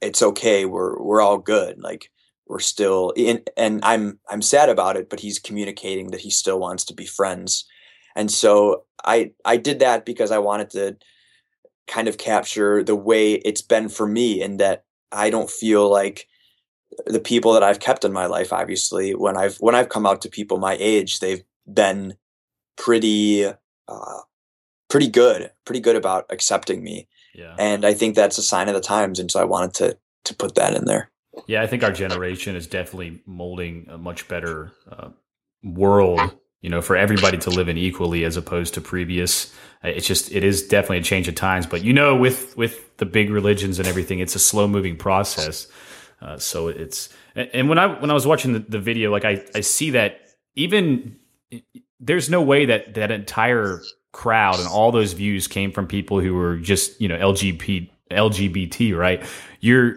"It's 0.00 0.22
okay, 0.22 0.64
we're 0.64 1.00
we're 1.00 1.20
all 1.20 1.38
good." 1.38 1.78
Like 1.78 2.10
we're 2.48 2.58
still 2.58 3.12
in, 3.16 3.42
and 3.56 3.80
I'm 3.84 4.18
I'm 4.28 4.42
sad 4.42 4.68
about 4.68 4.96
it, 4.96 5.08
but 5.10 5.20
he's 5.20 5.38
communicating 5.38 6.10
that 6.10 6.20
he 6.22 6.30
still 6.30 6.58
wants 6.58 6.84
to 6.86 6.94
be 6.94 7.06
friends. 7.06 7.64
And 8.16 8.30
so 8.30 8.84
I 9.04 9.32
I 9.44 9.56
did 9.58 9.78
that 9.80 10.04
because 10.06 10.30
I 10.30 10.38
wanted 10.38 10.70
to 10.70 10.96
kind 11.86 12.08
of 12.08 12.18
capture 12.18 12.82
the 12.82 12.96
way 12.96 13.34
it's 13.34 13.62
been 13.62 13.88
for 13.88 14.06
me 14.06 14.42
in 14.42 14.56
that 14.58 14.84
I 15.12 15.30
don't 15.30 15.50
feel 15.50 15.90
like 15.90 16.26
the 17.06 17.20
people 17.20 17.52
that 17.52 17.62
I've 17.62 17.80
kept 17.80 18.04
in 18.04 18.12
my 18.12 18.26
life 18.26 18.52
obviously 18.52 19.14
when 19.14 19.36
I've 19.36 19.56
when 19.56 19.74
I've 19.74 19.88
come 19.88 20.06
out 20.06 20.22
to 20.22 20.28
people 20.28 20.58
my 20.58 20.76
age 20.80 21.20
they've 21.20 21.42
been 21.72 22.16
pretty 22.76 23.44
uh 23.46 24.20
pretty 24.88 25.08
good 25.08 25.50
pretty 25.64 25.80
good 25.80 25.96
about 25.96 26.26
accepting 26.30 26.82
me 26.82 27.08
Yeah. 27.34 27.54
and 27.58 27.84
I 27.84 27.92
think 27.94 28.14
that's 28.14 28.38
a 28.38 28.42
sign 28.42 28.68
of 28.68 28.74
the 28.74 28.80
times 28.80 29.18
and 29.18 29.30
so 29.30 29.40
I 29.40 29.44
wanted 29.44 29.74
to 29.74 29.98
to 30.24 30.34
put 30.34 30.54
that 30.56 30.74
in 30.74 30.84
there 30.86 31.10
Yeah, 31.46 31.62
I 31.62 31.66
think 31.66 31.84
our 31.84 31.92
generation 31.92 32.56
is 32.56 32.66
definitely 32.66 33.20
molding 33.26 33.86
a 33.88 33.98
much 33.98 34.26
better 34.28 34.72
uh, 34.90 35.10
world, 35.62 36.20
you 36.62 36.70
know, 36.70 36.80
for 36.80 36.96
everybody 36.96 37.38
to 37.38 37.50
live 37.50 37.68
in 37.68 37.76
equally 37.78 38.24
as 38.24 38.36
opposed 38.36 38.74
to 38.74 38.80
previous. 38.80 39.54
Uh, 39.84 39.88
It's 39.88 40.06
just 40.06 40.32
it 40.32 40.42
is 40.44 40.66
definitely 40.66 40.98
a 40.98 41.02
change 41.02 41.28
of 41.28 41.34
times, 41.34 41.66
but 41.66 41.84
you 41.84 41.92
know, 41.92 42.16
with 42.16 42.56
with 42.56 42.96
the 42.96 43.06
big 43.06 43.30
religions 43.30 43.78
and 43.78 43.86
everything, 43.86 44.20
it's 44.20 44.34
a 44.34 44.40
slow 44.40 44.66
moving 44.66 44.96
process. 44.96 45.68
Uh, 46.20 46.38
so 46.38 46.68
it's 46.68 47.10
and 47.34 47.68
when 47.68 47.78
I 47.78 47.86
when 48.00 48.10
I 48.10 48.14
was 48.14 48.26
watching 48.26 48.54
the, 48.54 48.60
the 48.60 48.78
video, 48.80 49.10
like 49.10 49.24
I 49.24 49.44
I 49.54 49.60
see 49.60 49.90
that 49.90 50.20
even 50.54 51.16
there's 52.00 52.30
no 52.30 52.42
way 52.42 52.66
that 52.66 52.94
that 52.94 53.10
entire 53.10 53.82
crowd 54.12 54.58
and 54.58 54.68
all 54.68 54.92
those 54.92 55.12
views 55.12 55.46
came 55.46 55.70
from 55.70 55.86
people 55.86 56.20
who 56.20 56.34
were 56.34 56.56
just 56.56 56.98
you 57.00 57.08
know 57.08 57.16
LGBT 57.16 57.90
LGBT 58.10 58.96
right 58.96 59.22
you're 59.60 59.96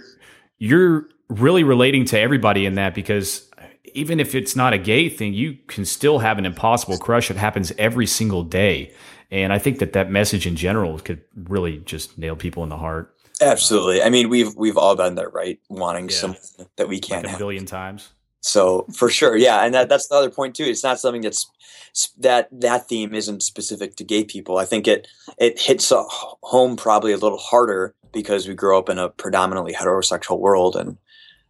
you're 0.57 1.07
really 1.29 1.63
relating 1.63 2.03
to 2.05 2.19
everybody 2.19 2.65
in 2.65 2.75
that 2.75 2.93
because 2.93 3.48
even 3.93 4.19
if 4.19 4.35
it's 4.35 4.55
not 4.55 4.73
a 4.73 4.77
gay 4.77 5.09
thing 5.09 5.33
you 5.33 5.57
can 5.67 5.85
still 5.85 6.19
have 6.19 6.37
an 6.37 6.45
impossible 6.45 6.97
crush 6.97 7.29
it 7.31 7.37
happens 7.37 7.71
every 7.77 8.05
single 8.05 8.43
day 8.43 8.91
and 9.31 9.53
I 9.53 9.59
think 9.59 9.79
that 9.79 9.93
that 9.93 10.09
message 10.09 10.47
in 10.47 10.55
general 10.55 10.97
could 10.99 11.21
really 11.35 11.77
just 11.79 12.17
nail 12.17 12.35
people 12.35 12.63
in 12.63 12.69
the 12.69 12.77
heart 12.77 13.13
absolutely 13.41 14.01
I 14.01 14.09
mean 14.09 14.29
we've 14.29 14.55
we've 14.55 14.77
all 14.77 14.95
been 14.95 15.15
there 15.15 15.29
right 15.29 15.59
wanting 15.69 16.09
Yeah. 16.09 16.15
someone 16.15 16.39
that 16.77 16.87
we 16.87 16.99
can't 16.99 17.21
have. 17.21 17.25
a 17.25 17.29
have 17.31 17.39
billion 17.39 17.65
times 17.65 18.09
So 18.41 18.85
for 18.95 19.09
sure, 19.09 19.35
yeah, 19.35 19.65
and 19.65 19.73
that, 19.73 19.89
that's 19.89 20.07
the 20.07 20.15
other 20.15 20.29
point 20.29 20.55
too. 20.55 20.63
It's 20.63 20.81
not 20.83 20.97
something 20.99 21.21
that's 21.21 21.45
that 22.19 22.47
that 22.51 22.87
theme 22.87 23.13
isn't 23.13 23.43
specific 23.43 23.95
to 23.97 24.03
gay 24.05 24.23
people. 24.23 24.57
I 24.57 24.65
think 24.65 24.87
it 24.87 25.07
it 25.37 25.59
hits 25.59 25.91
home 25.93 26.77
probably 26.77 27.11
a 27.11 27.17
little 27.17 27.37
harder 27.37 27.93
because 28.13 28.47
we 28.47 28.53
grow 28.55 28.79
up 28.79 28.87
in 28.89 28.97
a 28.97 29.09
predominantly 29.09 29.73
heterosexual 29.73 30.39
world, 30.39 30.77
and 30.77 30.97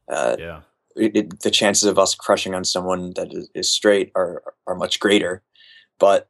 uh, 0.07 0.35
yeah 0.39 0.61
it, 0.95 1.15
it, 1.15 1.39
the 1.41 1.51
chances 1.51 1.83
of 1.83 1.99
us 1.99 2.15
crushing 2.15 2.55
on 2.55 2.63
someone 2.63 3.13
that 3.15 3.33
is, 3.33 3.49
is 3.53 3.71
straight 3.71 4.11
are 4.15 4.43
are 4.67 4.75
much 4.75 4.99
greater. 4.99 5.43
But 5.99 6.29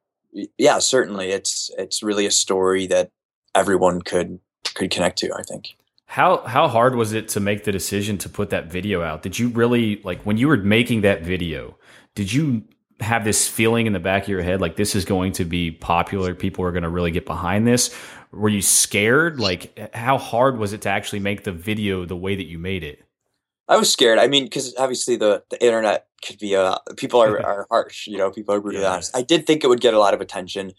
yeah, 0.58 0.80
certainly, 0.80 1.30
it's 1.30 1.72
it's 1.78 2.04
really 2.04 2.26
a 2.26 2.32
story 2.32 2.88
that 2.88 3.12
everyone 3.56 4.02
could 4.02 4.40
could 4.76 4.92
connect 4.92 5.18
to. 5.20 5.34
I 5.34 5.44
think. 5.44 5.76
How 6.06 6.38
how 6.38 6.68
hard 6.68 6.96
was 6.96 7.14
it 7.14 7.28
to 7.30 7.40
make 7.40 7.64
the 7.64 7.72
decision 7.72 8.18
to 8.20 8.30
put 8.30 8.50
that 8.50 8.72
video 8.72 9.04
out? 9.04 9.22
Did 9.22 9.38
you 9.38 9.50
really 9.50 10.02
like 10.04 10.22
when 10.26 10.38
you 10.38 10.48
were 10.48 10.58
making 10.58 11.02
that 11.02 11.24
video? 11.24 11.78
Did 12.16 12.34
you 12.34 12.64
have 13.00 13.24
this 13.24 13.48
feeling 13.48 13.86
in 13.88 13.94
the 13.94 14.00
back 14.00 14.24
of 14.24 14.30
your 14.30 14.42
head 14.42 14.60
like 14.60 14.76
this 14.76 14.96
is 14.96 15.06
going 15.06 15.34
to 15.34 15.46
be 15.46 15.72
popular? 15.72 16.34
People 16.34 16.66
are 16.66 16.72
going 16.72 16.84
to 16.84 16.90
really 16.90 17.12
get 17.12 17.26
behind 17.26 17.66
this. 17.66 17.96
Were 18.32 18.50
you 18.50 18.62
scared? 18.62 19.40
Like 19.40 19.96
how 19.96 20.18
hard 20.18 20.58
was 20.58 20.74
it 20.74 20.82
to 20.82 20.90
actually 20.90 21.20
make 21.20 21.44
the 21.44 21.52
video 21.52 22.06
the 22.06 22.16
way 22.16 22.36
that 22.36 22.46
you 22.46 22.58
made 22.58 22.84
it? 22.84 23.04
I 23.70 23.78
was 23.78 23.92
scared. 23.92 24.20
I 24.20 24.28
mean, 24.28 24.44
because 24.46 24.76
obviously 24.78 25.16
the, 25.16 25.44
the 25.52 25.64
internet 25.64 26.08
could 26.26 26.40
be 26.40 26.56
uh 26.56 26.78
people 26.98 27.22
are, 27.22 27.40
are 27.46 27.68
harsh. 27.70 28.08
You 28.08 28.18
know, 28.18 28.32
people 28.32 28.54
are 28.56 28.60
brutally 28.60 28.84
Yeah. 28.84 28.94
honest. 28.94 29.16
I 29.16 29.22
did 29.22 29.46
think 29.48 29.64
it 29.64 29.68
would 29.68 29.80
get 29.82 29.94
a 29.94 30.00
lot 30.00 30.14
of 30.14 30.22
attention. 30.22 30.74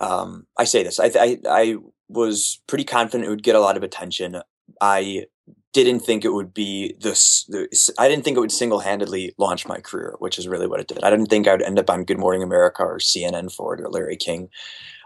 Um, 0.00 0.46
I 0.58 0.64
say 0.64 0.82
this. 0.82 0.98
I, 0.98 1.10
I 1.18 1.38
I 1.48 1.76
was 2.08 2.60
pretty 2.66 2.84
confident 2.84 3.26
it 3.26 3.30
would 3.30 3.42
get 3.42 3.54
a 3.56 3.60
lot 3.60 3.76
of 3.76 3.82
attention. 3.82 4.40
I 4.80 5.26
didn't 5.72 6.00
think 6.00 6.24
it 6.24 6.32
would 6.32 6.54
be 6.54 6.94
this. 7.00 7.44
The, 7.48 7.68
I 7.98 8.08
didn't 8.08 8.24
think 8.24 8.36
it 8.36 8.40
would 8.40 8.52
single 8.52 8.80
handedly 8.80 9.34
launch 9.38 9.66
my 9.66 9.78
career, 9.78 10.14
which 10.18 10.38
is 10.38 10.48
really 10.48 10.66
what 10.66 10.80
it 10.80 10.88
did. 10.88 11.04
I 11.04 11.10
didn't 11.10 11.26
think 11.26 11.46
I 11.46 11.52
would 11.52 11.62
end 11.62 11.78
up 11.78 11.90
on 11.90 12.04
Good 12.04 12.18
Morning 12.18 12.42
America 12.42 12.82
or 12.82 12.98
CNN 12.98 13.52
for 13.52 13.74
it 13.74 13.80
or 13.80 13.88
Larry 13.90 14.16
King, 14.16 14.48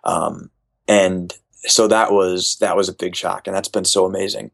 um, 0.05 0.51
and 0.87 1.35
so 1.67 1.89
that 1.89 2.13
was 2.13 2.57
that 2.61 2.77
was 2.77 2.89
a 2.89 2.95
big 2.95 3.17
shock, 3.17 3.47
and 3.47 3.55
that's 3.57 3.69
been 3.69 3.85
so 3.85 4.07
amazing. 4.07 4.51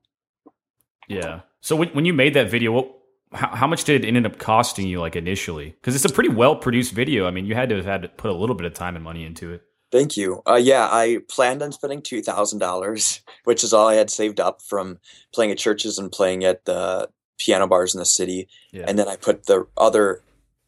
Yeah. 1.09 1.41
So 1.61 1.77
when 1.77 1.89
when 1.89 2.05
you 2.05 2.13
made 2.13 2.35
that 2.35 2.51
video, 2.51 2.73
what 2.73 2.93
how, 3.33 3.49
how 3.55 3.67
much 3.67 3.85
did 3.85 4.05
it 4.05 4.09
end 4.09 4.27
up 4.27 4.39
costing 4.39 4.87
you 4.89 5.01
like 5.01 5.17
initially? 5.17 5.71
Because 5.71 5.95
it's 5.95 6.05
a 6.05 6.13
pretty 6.13 6.31
well 6.31 6.57
produced 6.57 6.93
video. 6.93 7.27
I 7.27 7.31
mean, 7.31 7.47
you 7.47 7.55
had 7.55 7.69
to 7.71 7.77
have 7.77 7.85
had 7.85 8.03
to 8.03 8.09
put 8.09 8.31
a 8.31 8.35
little 8.35 8.57
bit 8.57 8.67
of 8.67 8.75
time 8.75 8.95
and 8.97 9.05
money 9.05 9.25
into 9.25 9.53
it. 9.53 9.63
Thank 9.93 10.17
you. 10.17 10.43
Uh, 10.47 10.61
yeah, 10.61 10.89
I 10.91 11.19
planned 11.29 11.63
on 11.63 11.73
spending 11.73 12.03
two 12.03 12.23
thousand 12.23 12.59
dollars, 12.59 13.21
which 13.45 13.63
is 13.65 13.73
all 13.73 13.89
I 13.89 13.95
had 13.95 14.11
saved 14.11 14.41
up 14.41 14.63
from 14.63 14.99
playing 15.33 15.51
at 15.51 15.59
churches 15.59 15.99
and 15.99 16.11
playing 16.11 16.45
at 16.45 16.65
the 16.65 17.09
piano 17.39 17.67
bars 17.67 17.95
in 17.95 17.99
the 17.99 18.07
city. 18.07 18.49
Yeah. 18.73 18.85
And 18.89 18.99
then 18.99 19.09
I 19.09 19.17
put 19.17 19.47
the 19.47 19.67
other, 19.77 20.23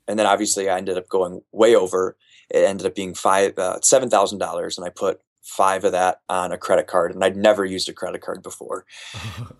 and 0.06 0.18
then 0.18 0.26
obviously 0.26 0.68
I 0.68 0.78
ended 0.78 0.98
up 0.98 1.08
going 1.08 1.42
way 1.52 1.74
over. 1.74 2.16
It 2.50 2.64
ended 2.64 2.86
up 2.86 2.94
being 2.94 3.14
five 3.14 3.58
uh, 3.58 3.80
seven 3.82 4.10
thousand 4.10 4.38
dollars, 4.38 4.78
and 4.78 4.86
I 4.86 4.90
put 4.90 5.20
five 5.42 5.84
of 5.84 5.92
that 5.92 6.20
on 6.28 6.52
a 6.52 6.58
credit 6.58 6.86
card, 6.86 7.12
and 7.12 7.24
I'd 7.24 7.36
never 7.36 7.64
used 7.64 7.88
a 7.88 7.92
credit 7.92 8.20
card 8.20 8.42
before. 8.42 8.84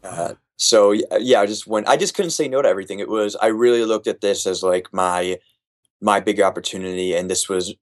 Uh, 0.04 0.34
so 0.58 0.90
yeah, 1.20 1.40
I 1.40 1.46
just 1.46 1.66
went. 1.66 1.88
I 1.88 1.96
just 1.96 2.14
couldn't 2.14 2.32
say 2.32 2.48
no 2.48 2.60
to 2.60 2.68
everything. 2.68 2.98
It 2.98 3.08
was. 3.08 3.36
I 3.36 3.46
really 3.46 3.84
looked 3.84 4.08
at 4.08 4.20
this 4.20 4.44
as 4.44 4.62
like 4.62 4.92
my 4.92 5.38
my 6.00 6.18
big 6.18 6.40
opportunity, 6.40 7.14
and 7.14 7.30
this 7.30 7.48
was 7.48 7.74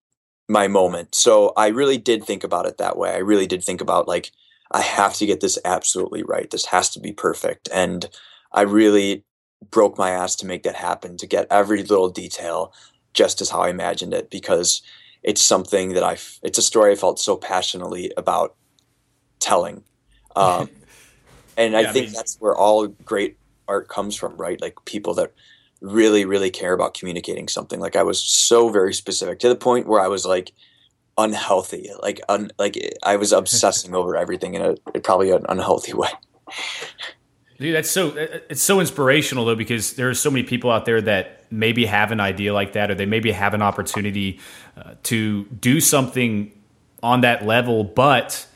my 0.46 0.68
moment. 0.68 1.14
So 1.14 1.54
I 1.56 1.68
really 1.68 1.96
did 1.96 2.22
think 2.22 2.44
about 2.44 2.66
it 2.66 2.76
that 2.76 2.98
way. 2.98 3.12
I 3.12 3.18
really 3.18 3.46
did 3.46 3.64
think 3.64 3.80
about 3.80 4.06
like 4.06 4.30
I 4.70 4.82
have 4.82 5.14
to 5.14 5.26
get 5.26 5.40
this 5.40 5.58
absolutely 5.64 6.22
right. 6.22 6.50
This 6.50 6.66
has 6.66 6.90
to 6.90 7.00
be 7.00 7.12
perfect, 7.12 7.66
and 7.72 8.10
I 8.52 8.60
really 8.62 9.24
broke 9.70 9.96
my 9.96 10.10
ass 10.10 10.36
to 10.36 10.46
make 10.46 10.62
that 10.64 10.76
happen. 10.76 11.16
To 11.16 11.26
get 11.26 11.46
every 11.50 11.82
little 11.82 12.10
detail 12.10 12.74
just 13.14 13.40
as 13.40 13.48
how 13.48 13.60
I 13.60 13.70
imagined 13.70 14.12
it, 14.12 14.28
because 14.30 14.82
it's 15.22 15.40
something 15.40 15.94
that 15.94 16.04
I. 16.04 16.18
It's 16.42 16.58
a 16.58 16.62
story 16.62 16.92
I 16.92 16.96
felt 16.96 17.20
so 17.20 17.36
passionately 17.36 18.12
about 18.18 18.54
telling. 19.40 19.82
Um, 20.36 20.68
and 21.56 21.72
Yeah, 21.72 21.80
I 21.80 21.82
I 21.82 21.92
think 21.92 22.06
mean- 22.06 22.14
that's 22.14 22.36
where 22.40 22.54
all 22.54 22.86
great 22.86 23.36
art 23.68 23.88
comes 23.88 24.14
from, 24.16 24.36
right? 24.36 24.60
Like 24.60 24.76
people 24.84 25.14
that 25.14 25.32
really, 25.80 26.24
really 26.24 26.50
care 26.50 26.72
about 26.72 26.94
communicating 26.94 27.48
something. 27.48 27.80
Like 27.80 27.96
I 27.96 28.02
was 28.02 28.22
so 28.22 28.68
very 28.68 28.94
specific 28.94 29.38
to 29.40 29.48
the 29.48 29.56
point 29.56 29.86
where 29.86 30.00
I 30.00 30.08
was 30.08 30.24
like 30.24 30.52
unhealthy, 31.18 31.90
like 32.02 32.20
un, 32.28 32.50
like 32.58 32.76
I 33.02 33.16
was 33.16 33.32
obsessing 33.32 33.94
over 33.94 34.16
everything 34.16 34.54
in 34.54 34.62
a 34.62 35.00
probably 35.00 35.30
an 35.30 35.44
unhealthy 35.48 35.94
way. 35.94 36.08
Dude, 37.58 37.74
that's 37.74 37.90
so 37.90 38.12
it's 38.16 38.62
so 38.62 38.80
inspirational 38.80 39.46
though 39.46 39.54
because 39.54 39.94
there 39.94 40.10
are 40.10 40.14
so 40.14 40.30
many 40.30 40.42
people 40.44 40.70
out 40.70 40.84
there 40.84 41.00
that 41.00 41.44
maybe 41.50 41.86
have 41.86 42.12
an 42.12 42.20
idea 42.20 42.52
like 42.52 42.72
that 42.74 42.90
or 42.90 42.94
they 42.94 43.06
maybe 43.06 43.32
have 43.32 43.54
an 43.54 43.62
opportunity 43.62 44.40
uh, 44.76 44.94
to 45.04 45.44
do 45.44 45.80
something 45.80 46.52
on 47.02 47.22
that 47.22 47.46
level 47.46 47.82
but 47.82 48.46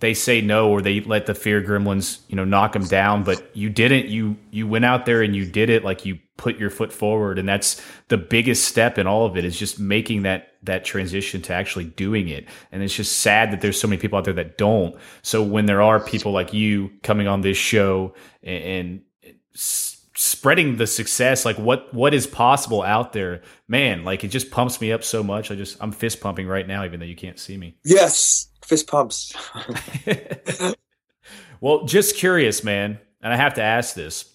they 0.00 0.14
say 0.14 0.40
no 0.40 0.70
or 0.70 0.82
they 0.82 1.00
let 1.00 1.26
the 1.26 1.34
fear 1.34 1.62
gremlins, 1.62 2.20
you 2.28 2.36
know, 2.36 2.44
knock 2.44 2.72
them 2.72 2.84
down, 2.84 3.22
but 3.22 3.54
you 3.54 3.70
didn't 3.70 4.06
you 4.06 4.36
you 4.50 4.66
went 4.66 4.84
out 4.84 5.06
there 5.06 5.22
and 5.22 5.36
you 5.36 5.46
did 5.46 5.70
it 5.70 5.84
like 5.84 6.04
you 6.04 6.18
put 6.36 6.58
your 6.58 6.70
foot 6.70 6.90
forward 6.90 7.38
and 7.38 7.46
that's 7.46 7.82
the 8.08 8.16
biggest 8.16 8.64
step 8.64 8.96
in 8.96 9.06
all 9.06 9.26
of 9.26 9.36
it 9.36 9.44
is 9.44 9.58
just 9.58 9.78
making 9.78 10.22
that 10.22 10.48
that 10.62 10.84
transition 10.84 11.42
to 11.42 11.52
actually 11.54 11.84
doing 11.84 12.28
it. 12.28 12.46
And 12.72 12.82
it's 12.82 12.94
just 12.94 13.18
sad 13.18 13.50
that 13.52 13.60
there's 13.60 13.80
so 13.80 13.88
many 13.88 14.00
people 14.00 14.18
out 14.18 14.24
there 14.24 14.34
that 14.34 14.58
don't. 14.58 14.96
So 15.22 15.42
when 15.42 15.66
there 15.66 15.82
are 15.82 16.00
people 16.00 16.32
like 16.32 16.52
you 16.52 16.90
coming 17.02 17.26
on 17.26 17.40
this 17.42 17.56
show 17.56 18.14
and, 18.42 18.64
and 18.64 19.00
s- 19.54 20.02
spreading 20.14 20.76
the 20.76 20.86
success, 20.86 21.44
like 21.44 21.56
what 21.56 21.92
what 21.94 22.12
is 22.12 22.26
possible 22.26 22.82
out 22.82 23.12
there, 23.12 23.42
man, 23.68 24.04
like 24.04 24.24
it 24.24 24.28
just 24.28 24.50
pumps 24.50 24.80
me 24.80 24.92
up 24.92 25.04
so 25.04 25.22
much. 25.22 25.50
I 25.50 25.54
just 25.54 25.76
I'm 25.80 25.92
fist 25.92 26.20
pumping 26.20 26.46
right 26.46 26.66
now, 26.66 26.84
even 26.84 27.00
though 27.00 27.06
you 27.06 27.16
can't 27.16 27.38
see 27.38 27.56
me. 27.56 27.76
Yes, 27.84 28.49
fist 28.70 28.86
pumps. 28.86 29.34
well, 31.60 31.84
just 31.86 32.16
curious, 32.16 32.62
man, 32.62 33.00
and 33.20 33.32
I 33.32 33.36
have 33.36 33.54
to 33.54 33.62
ask 33.62 33.96
this. 33.96 34.32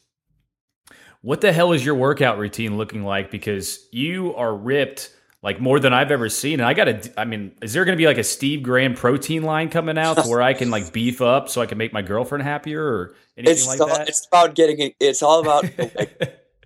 What 1.21 1.39
the 1.39 1.53
hell 1.53 1.71
is 1.71 1.83
your 1.83 1.95
workout 1.95 2.37
routine 2.37 2.77
looking 2.77 3.03
like? 3.03 3.31
Because 3.31 3.87
you 3.93 4.35
are 4.35 4.53
ripped 4.53 5.09
like 5.41 5.61
more 5.61 5.79
than 5.79 5.93
I've 5.93 6.11
ever 6.11 6.27
seen. 6.27 6.59
And 6.59 6.67
I 6.67 6.73
got 6.73 6.85
to, 6.85 7.19
I 7.19 7.23
mean, 7.23 7.53
is 7.61 7.71
there 7.71 7.85
going 7.85 7.95
to 7.95 7.97
be 7.97 8.07
like 8.07 8.17
a 8.17 8.23
Steve 8.23 8.61
Grand 8.61 8.97
protein 8.97 9.43
line 9.43 9.69
coming 9.69 9.97
out 9.97 10.17
to 10.17 10.23
where 10.23 10.41
I 10.41 10.53
can 10.53 10.69
like 10.69 10.91
beef 10.91 11.21
up 11.21 11.47
so 11.47 11.61
I 11.61 11.65
can 11.65 11.77
make 11.77 11.93
my 11.93 12.01
girlfriend 12.01 12.43
happier 12.43 12.83
or 12.83 13.15
anything 13.37 13.53
It's 13.53 13.67
like 13.67 13.79
all, 13.79 13.87
that? 13.87 14.09
it's 14.09 14.27
about 14.27 14.53
getting, 14.53 14.93
it's 14.99 15.23
all 15.23 15.39
about. 15.39 15.63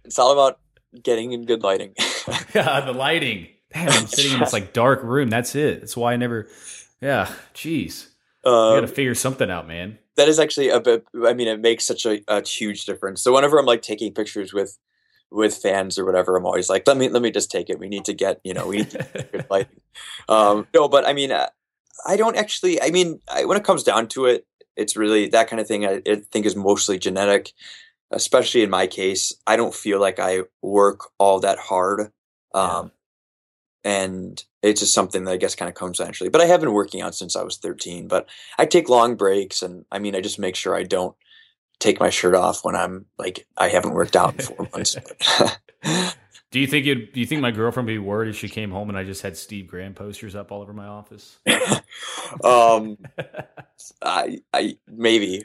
it's 0.03 0.17
all 0.17 0.33
about 0.33 0.59
getting 1.03 1.33
in 1.33 1.45
good 1.45 1.61
lighting. 1.61 1.93
yeah, 2.55 2.81
the 2.81 2.93
lighting. 2.93 3.47
Damn, 3.71 3.89
I'm 3.89 4.07
sitting 4.07 4.33
in 4.33 4.39
this 4.39 4.53
like 4.53 4.73
dark 4.73 5.03
room. 5.03 5.29
That's 5.29 5.53
it. 5.55 5.81
That's 5.81 5.95
why 5.95 6.13
I 6.13 6.17
never, 6.17 6.47
yeah, 7.01 7.31
jeez. 7.53 8.07
I 8.45 8.49
got 8.49 8.77
Um, 8.79 8.81
to 8.81 8.87
figure 8.87 9.15
something 9.15 9.49
out, 9.51 9.67
man. 9.67 9.97
that 10.15 10.27
is 10.29 10.39
actually 10.39 10.69
a 10.69 10.79
bit 10.81 11.05
i 11.25 11.33
mean 11.33 11.47
it 11.47 11.59
makes 11.61 11.85
such 11.85 12.05
a, 12.05 12.21
a 12.27 12.45
huge 12.45 12.85
difference 12.85 13.21
so 13.21 13.33
whenever 13.33 13.57
i'm 13.57 13.65
like 13.65 13.81
taking 13.81 14.13
pictures 14.13 14.51
with 14.53 14.77
with 15.31 15.55
fans 15.55 15.97
or 15.99 16.03
whatever 16.05 16.35
i'm 16.35 16.45
always 16.45 16.69
like 16.69 16.85
let 16.87 16.97
me 16.97 17.07
let 17.07 17.21
me 17.21 17.31
just 17.31 17.49
take 17.51 17.69
it 17.69 17.79
we 17.79 17.87
need 17.87 18.03
to 18.03 18.13
get 18.13 18.41
you 18.43 18.53
know 18.53 18.67
we 18.67 18.77
need 18.77 18.89
to 18.91 18.97
get 18.97 19.31
good 19.31 19.45
lighting 19.53 19.79
um 20.27 20.67
no 20.73 20.89
but 20.89 21.07
i 21.07 21.13
mean 21.13 21.31
uh, 21.31 21.47
i 22.05 22.17
don't 22.17 22.35
actually 22.37 22.81
i 22.81 22.89
mean 22.89 23.19
I, 23.31 23.45
when 23.45 23.57
it 23.57 23.63
comes 23.63 23.83
down 23.83 24.07
to 24.09 24.25
it 24.25 24.45
it's 24.75 24.97
really 24.97 25.27
that 25.29 25.47
kind 25.49 25.59
of 25.61 25.67
thing 25.67 25.85
I, 25.85 26.01
I 26.05 26.15
think 26.31 26.45
is 26.45 26.55
mostly 26.55 26.97
genetic 26.99 27.53
especially 28.11 28.63
in 28.63 28.69
my 28.69 28.87
case 28.87 29.31
i 29.47 29.55
don't 29.55 29.75
feel 29.75 29.99
like 30.01 30.19
i 30.19 30.41
work 30.61 30.99
all 31.17 31.39
that 31.41 31.59
hard 31.59 32.11
um 32.53 32.91
and 33.83 34.43
it's 34.61 34.81
just 34.81 34.93
something 34.93 35.23
that 35.23 35.31
I 35.31 35.37
guess 35.37 35.55
kind 35.55 35.69
of 35.69 35.75
comes 35.75 35.99
naturally. 35.99 36.29
But 36.29 36.41
I 36.41 36.45
have 36.45 36.59
been 36.59 36.73
working 36.73 37.01
out 37.01 37.15
since 37.15 37.35
I 37.35 37.43
was 37.43 37.57
13. 37.57 38.07
But 38.07 38.27
I 38.57 38.65
take 38.65 38.89
long 38.89 39.15
breaks, 39.15 39.61
and 39.61 39.85
I 39.91 39.99
mean, 39.99 40.15
I 40.15 40.21
just 40.21 40.39
make 40.39 40.55
sure 40.55 40.75
I 40.75 40.83
don't 40.83 41.15
take 41.79 41.99
my 41.99 42.09
shirt 42.09 42.35
off 42.35 42.65
when 42.65 42.75
I'm 42.75 43.05
like 43.17 43.47
I 43.57 43.69
haven't 43.69 43.93
worked 43.93 44.15
out 44.15 44.35
in 44.35 44.41
four 44.45 44.67
months. 44.73 44.97
Do 46.51 46.59
you 46.59 46.65
think 46.65 46.87
it? 46.87 47.13
Do 47.13 47.19
you 47.19 47.27
think 47.27 47.41
my 47.41 47.51
girlfriend 47.51 47.85
would 47.85 47.93
be 47.93 47.99
worried 47.99 48.29
if 48.29 48.35
she 48.35 48.49
came 48.49 48.71
home 48.71 48.89
and 48.89 48.97
I 48.97 49.03
just 49.03 49.21
had 49.21 49.37
Steve 49.37 49.67
Grand 49.67 49.95
posters 49.95 50.35
up 50.35 50.51
all 50.51 50.63
over 50.63 50.73
my 50.73 50.87
office? 50.87 51.37
um, 52.43 52.97
I, 54.01 54.41
I 54.51 54.77
maybe. 54.87 55.43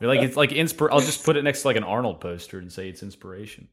Like 0.00 0.20
it's 0.20 0.36
like 0.36 0.50
inspir. 0.50 0.88
I'll 0.90 1.00
just 1.00 1.24
put 1.24 1.36
it 1.36 1.44
next 1.44 1.62
to 1.62 1.68
like 1.68 1.76
an 1.76 1.84
Arnold 1.84 2.20
poster 2.20 2.58
and 2.58 2.72
say 2.72 2.88
it's 2.88 3.02
inspiration. 3.02 3.68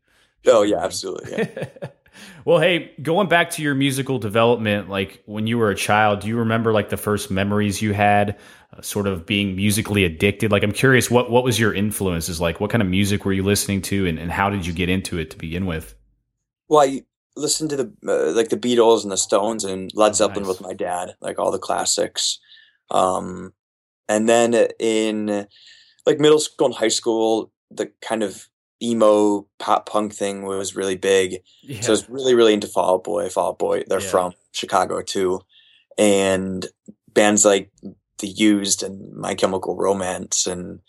Oh 0.48 0.64
yeah, 0.64 0.78
absolutely. 0.84 1.32
Yeah. 1.32 1.66
well, 2.46 2.60
hey, 2.60 2.92
going 3.02 3.28
back 3.28 3.52
to 3.52 3.62
your 3.62 3.76
musical 3.76 4.20
development, 4.20 4.90
like 4.90 5.22
when 5.26 5.48
you 5.48 5.58
were 5.58 5.70
a 5.70 5.76
child, 5.76 6.22
do 6.22 6.28
you 6.28 6.38
remember 6.38 6.74
like 6.74 6.90
the 6.90 6.98
first 6.98 7.32
memories 7.32 7.82
you 7.82 7.94
had, 7.94 8.38
uh, 8.76 8.82
sort 8.82 9.08
of 9.08 9.26
being 9.26 9.56
musically 9.56 10.04
addicted? 10.04 10.52
Like, 10.52 10.64
I'm 10.64 10.72
curious, 10.72 11.10
what 11.10 11.30
what 11.30 11.44
was 11.44 11.60
your 11.60 11.74
influences? 11.74 12.42
Like, 12.42 12.60
what 12.60 12.70
kind 12.70 12.82
of 12.82 12.88
music 12.88 13.26
were 13.26 13.34
you 13.34 13.44
listening 13.44 13.82
to, 13.84 14.06
and, 14.08 14.20
and 14.20 14.32
how 14.32 14.50
did 14.50 14.66
you 14.66 14.74
get 14.74 14.90
into 14.90 15.18
it 15.18 15.32
to 15.32 15.38
begin 15.38 15.66
with? 15.66 15.96
Well, 16.68 16.88
I 16.88 17.04
listened 17.36 17.70
to 17.72 17.76
the 17.76 17.94
uh, 18.08 18.34
like 18.34 18.50
the 18.50 18.58
Beatles 18.58 19.04
and 19.04 19.12
the 19.12 19.18
Stones 19.18 19.64
and 19.64 19.92
Led 19.94 20.16
Zeppelin 20.16 20.44
nice. 20.44 20.50
with 20.50 20.62
my 20.62 20.74
dad, 20.74 21.16
like 21.22 21.40
all 21.40 21.52
the 21.52 21.60
classics. 21.60 22.40
Um, 22.92 23.54
and 24.08 24.28
then 24.28 24.56
in 24.80 25.48
like 26.06 26.20
middle 26.20 26.40
school 26.40 26.68
and 26.68 26.76
high 26.76 26.88
school, 26.88 27.52
the 27.70 27.92
kind 28.02 28.24
of 28.24 28.48
emo 28.82 29.48
pop 29.60 29.88
punk 29.88 30.14
thing 30.14 30.44
was 30.44 30.76
really 30.76 30.96
big. 30.96 31.40
Yeah. 31.62 31.82
So 31.82 31.90
I 31.90 31.92
was 31.92 32.10
really, 32.10 32.36
really 32.36 32.54
into 32.54 32.68
Fall 32.68 32.96
Out 32.96 33.04
Boy. 33.04 33.30
Fall 33.30 33.50
Out 33.50 33.60
Boy, 33.60 33.84
they're 33.88 34.02
Yeah. 34.02 34.10
from 34.10 34.34
Chicago 34.52 35.02
too, 35.02 35.42
and 35.98 36.68
bands 37.14 37.46
like 37.46 37.72
The 38.20 38.28
Used 38.28 38.84
and 38.84 39.14
My 39.16 39.36
Chemical 39.36 39.76
Romance 39.76 40.48
and 40.48 40.80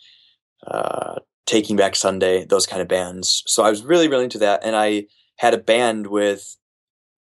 uh, 0.67 1.17
Taking 1.47 1.77
Back 1.77 1.97
Sunday, 1.97 2.45
those 2.45 2.67
kind 2.67 2.83
of 2.83 2.89
bands. 2.89 3.43
So 3.47 3.63
I 3.65 3.71
was 3.71 3.83
really, 3.85 4.09
really 4.09 4.25
into 4.25 4.39
that, 4.39 4.61
and 4.65 4.77
I 4.77 5.07
had 5.37 5.55
a 5.55 5.59
band 5.59 6.07
with 6.07 6.57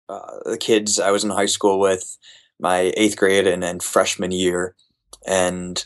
uh, 0.09 0.39
the 0.45 0.57
kids 0.57 0.99
I 0.99 1.11
was 1.11 1.23
in 1.23 1.29
high 1.29 1.45
school 1.45 1.79
with, 1.79 2.17
my 2.59 2.91
eighth 2.95 3.17
grade 3.17 3.47
and, 3.47 3.63
and 3.63 3.81
freshman 3.81 4.31
year, 4.31 4.75
and 5.25 5.85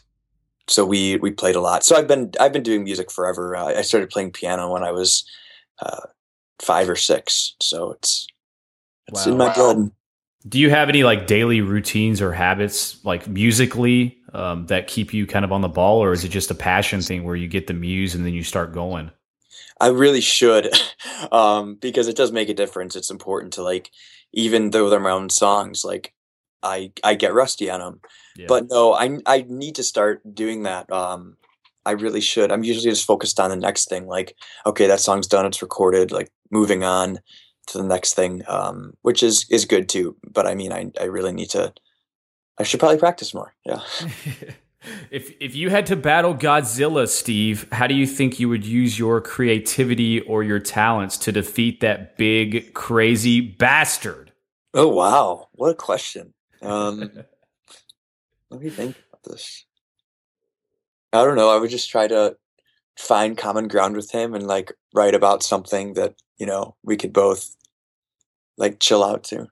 so 0.67 0.85
we 0.85 1.17
we 1.17 1.31
played 1.31 1.55
a 1.55 1.61
lot. 1.61 1.83
So 1.83 1.95
I've 1.95 2.07
been 2.07 2.31
I've 2.39 2.53
been 2.53 2.63
doing 2.63 2.83
music 2.83 3.11
forever. 3.11 3.55
Uh, 3.55 3.65
I 3.67 3.81
started 3.83 4.09
playing 4.09 4.31
piano 4.31 4.71
when 4.71 4.83
I 4.83 4.91
was 4.91 5.29
uh, 5.81 6.01
five 6.61 6.89
or 6.89 6.95
six, 6.95 7.55
so 7.61 7.91
it's 7.91 8.27
it's 9.07 9.25
Wow. 9.25 9.31
in 9.31 9.37
my 9.37 9.47
Wow. 9.47 9.53
blood. 9.55 9.91
Do 10.47 10.59
you 10.59 10.69
have 10.71 10.89
any 10.89 11.03
like 11.03 11.27
daily 11.27 11.61
routines 11.61 12.21
or 12.21 12.33
habits, 12.33 13.03
like 13.05 13.27
musically, 13.27 14.19
um, 14.33 14.67
that 14.67 14.87
keep 14.87 15.13
you 15.13 15.27
kind 15.27 15.45
of 15.45 15.51
on 15.51 15.61
the 15.61 15.69
ball, 15.69 16.03
or 16.03 16.13
is 16.13 16.23
it 16.23 16.29
just 16.29 16.51
a 16.51 16.55
passion 16.55 17.03
thing 17.03 17.23
where 17.25 17.35
you 17.37 17.47
get 17.47 17.67
the 17.67 17.73
muse 17.73 18.15
and 18.15 18.25
then 18.25 18.33
you 18.33 18.43
start 18.43 18.73
going? 18.73 19.11
I 19.81 19.89
really 19.89 20.21
should, 20.21 20.73
um, 21.31 21.75
because 21.75 22.07
it 22.09 22.17
does 22.17 22.31
make 22.33 22.49
a 22.49 22.55
difference. 22.55 22.95
It's 22.97 23.11
important 23.11 23.53
to 23.55 23.63
like, 23.63 23.91
even 24.33 24.71
though 24.71 24.89
they're 24.89 25.01
my 25.01 25.11
own 25.11 25.29
songs, 25.29 25.85
like 25.85 26.14
I 26.65 26.91
I 27.03 27.15
get 27.15 27.33
rusty 27.33 27.69
on 27.69 27.79
them. 27.79 28.01
Yeah. 28.35 28.47
But 28.47 28.67
no, 28.69 28.93
I 28.93 29.19
I 29.25 29.45
need 29.47 29.75
to 29.75 29.83
start 29.83 30.21
doing 30.33 30.63
that. 30.63 30.91
Um, 30.91 31.37
I 31.85 31.91
really 31.91 32.21
should. 32.21 32.51
I'm 32.51 32.63
usually 32.63 32.89
just 32.89 33.05
focused 33.05 33.39
on 33.39 33.51
the 33.51 33.55
next 33.55 33.87
thing. 33.87 34.07
Like, 34.07 34.35
okay, 34.65 34.87
that 34.87 34.99
song's 34.99 35.27
done. 35.27 35.45
It's 35.45 35.61
recorded. 35.61 36.11
Like, 36.11 36.31
moving 36.49 36.83
on 36.83 37.19
to 37.67 37.77
the 37.77 37.83
next 37.83 38.15
thing, 38.15 38.41
um, 38.47 38.93
which 39.03 39.21
is 39.23 39.45
is 39.49 39.65
good 39.65 39.87
too. 39.87 40.15
But 40.23 40.47
I 40.47 40.55
mean, 40.55 40.73
I 40.73 40.91
I 40.99 41.05
really 41.05 41.31
need 41.31 41.51
to. 41.51 41.73
I 42.57 42.63
should 42.63 42.79
probably 42.79 42.97
practice 42.97 43.33
more. 43.33 43.53
Yeah. 43.65 43.81
if 45.11 45.31
if 45.39 45.55
you 45.55 45.69
had 45.69 45.85
to 45.87 45.95
battle 45.95 46.33
Godzilla, 46.33 47.07
Steve, 47.07 47.67
how 47.71 47.87
do 47.87 47.93
you 47.93 48.07
think 48.07 48.39
you 48.39 48.49
would 48.49 48.65
use 48.65 48.97
your 48.97 49.21
creativity 49.21 50.21
or 50.21 50.43
your 50.43 50.59
talents 50.59 51.17
to 51.19 51.31
defeat 51.31 51.81
that 51.81 52.17
big 52.17 52.73
crazy 52.73 53.41
bastard? 53.41 54.31
Oh 54.73 54.87
wow, 54.87 55.47
what 55.53 55.69
a 55.69 55.75
question. 55.75 56.33
Um, 56.61 56.99
let 58.49 58.61
me 58.61 58.69
think 58.69 58.95
about 59.11 59.23
this. 59.23 59.65
I 61.13 61.23
don't 61.23 61.35
know. 61.35 61.49
I 61.49 61.57
would 61.59 61.69
just 61.69 61.89
try 61.89 62.07
to 62.07 62.35
find 62.97 63.37
common 63.37 63.67
ground 63.67 63.95
with 63.95 64.11
him 64.11 64.33
and 64.33 64.47
like 64.47 64.71
write 64.93 65.15
about 65.15 65.43
something 65.43 65.93
that 65.93 66.15
you 66.37 66.45
know 66.45 66.75
we 66.83 66.97
could 66.97 67.13
both 67.13 67.55
like 68.57 68.79
chill 68.79 69.03
out 69.03 69.23
to. 69.25 69.47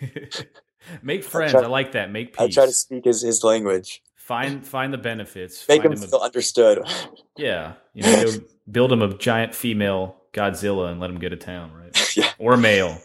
Make 1.02 1.24
friends. 1.24 1.52
try- 1.52 1.62
I 1.62 1.66
like 1.66 1.92
that. 1.92 2.10
Make 2.10 2.38
I 2.38 2.48
try 2.48 2.66
to 2.66 2.72
speak 2.72 3.04
his 3.06 3.22
his 3.22 3.42
language, 3.42 4.02
find 4.16 4.66
find 4.66 4.92
the 4.92 4.98
benefits. 4.98 5.66
make 5.68 5.82
him 5.82 5.92
a- 5.92 5.96
feel 5.96 6.18
understood. 6.20 6.86
Yeah, 7.36 7.72
you 7.94 8.04
know, 8.04 8.26
build 8.70 8.92
him 8.92 9.02
a 9.02 9.12
giant 9.18 9.56
female 9.56 10.14
Godzilla 10.32 10.92
and 10.92 11.00
let 11.00 11.10
him 11.10 11.18
go 11.18 11.28
to 11.28 11.34
town, 11.36 11.72
right? 11.72 12.16
yeah, 12.16 12.30
Or 12.38 12.56
male. 12.56 12.96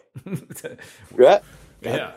yeah. 1.18 1.40
yeah. 1.82 2.12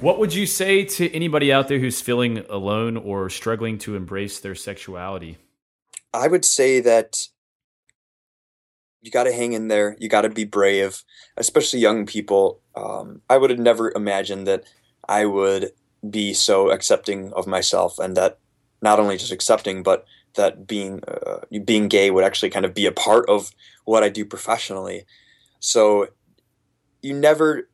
What 0.00 0.20
would 0.20 0.32
you 0.32 0.46
say 0.46 0.84
to 0.84 1.12
anybody 1.12 1.52
out 1.52 1.66
there 1.66 1.80
who's 1.80 2.00
feeling 2.00 2.44
alone 2.48 2.96
or 2.96 3.28
struggling 3.28 3.78
to 3.78 3.96
embrace 3.96 4.38
their 4.38 4.54
sexuality? 4.54 5.38
I 6.14 6.28
would 6.28 6.44
say 6.44 6.78
that 6.78 7.26
you 9.02 9.10
got 9.10 9.24
to 9.24 9.32
hang 9.32 9.54
in 9.54 9.66
there. 9.66 9.96
You 9.98 10.08
got 10.08 10.20
to 10.20 10.28
be 10.28 10.44
brave, 10.44 11.02
especially 11.36 11.80
young 11.80 12.06
people. 12.06 12.60
Um, 12.76 13.22
I 13.28 13.38
would 13.38 13.50
have 13.50 13.58
never 13.58 13.90
imagined 13.90 14.46
that 14.46 14.62
I 15.08 15.24
would 15.24 15.72
be 16.08 16.32
so 16.32 16.70
accepting 16.70 17.32
of 17.32 17.48
myself, 17.48 17.98
and 17.98 18.16
that 18.16 18.38
not 18.80 19.00
only 19.00 19.16
just 19.16 19.32
accepting, 19.32 19.82
but 19.82 20.04
that 20.34 20.68
being 20.68 21.02
uh, 21.08 21.40
being 21.64 21.88
gay 21.88 22.12
would 22.12 22.24
actually 22.24 22.50
kind 22.50 22.64
of 22.64 22.72
be 22.72 22.86
a 22.86 22.92
part 22.92 23.28
of 23.28 23.50
what 23.84 24.04
I 24.04 24.10
do 24.10 24.24
professionally. 24.24 25.06
So 25.58 26.06
you 27.02 27.14
never 27.14 27.68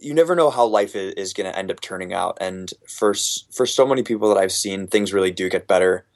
you 0.00 0.14
never 0.14 0.34
know 0.34 0.50
how 0.50 0.64
life 0.64 0.96
is, 0.96 1.32
going 1.32 1.50
to 1.50 1.56
end 1.56 1.70
up 1.70 1.80
turning 1.80 2.12
out, 2.12 2.38
and 2.40 2.72
for 2.88 3.14
for 3.52 3.66
so 3.66 3.86
many 3.86 4.02
people 4.02 4.28
that 4.28 4.40
I've 4.40 4.52
seen, 4.52 4.86
things 4.86 5.12
really 5.12 5.30
do 5.30 5.48
get 5.48 5.68
better. 5.68 6.06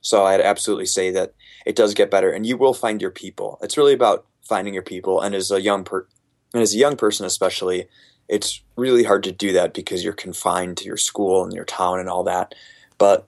So 0.00 0.24
I'd 0.24 0.40
absolutely 0.40 0.86
say 0.86 1.10
that 1.10 1.34
it 1.66 1.76
does 1.76 1.94
get 1.94 2.10
better, 2.10 2.30
and 2.30 2.46
you 2.46 2.56
will 2.56 2.74
find 2.74 3.02
your 3.02 3.10
people. 3.10 3.58
It's 3.60 3.76
really 3.76 3.92
about 3.92 4.26
finding 4.42 4.74
your 4.74 4.82
people, 4.82 5.20
and 5.20 5.34
as 5.34 5.50
a 5.50 5.60
young 5.60 5.84
per, 5.84 6.06
and 6.54 6.62
as 6.62 6.74
a 6.74 6.78
young 6.78 6.96
person 6.96 7.26
especially, 7.26 7.88
it's 8.28 8.62
really 8.76 9.04
hard 9.04 9.24
to 9.24 9.32
do 9.32 9.52
that 9.52 9.74
because 9.74 10.04
you're 10.04 10.12
confined 10.12 10.76
to 10.78 10.84
your 10.84 10.96
school 10.96 11.44
and 11.44 11.52
your 11.52 11.64
town 11.64 11.98
and 11.98 12.08
all 12.08 12.24
that. 12.24 12.54
But 12.98 13.26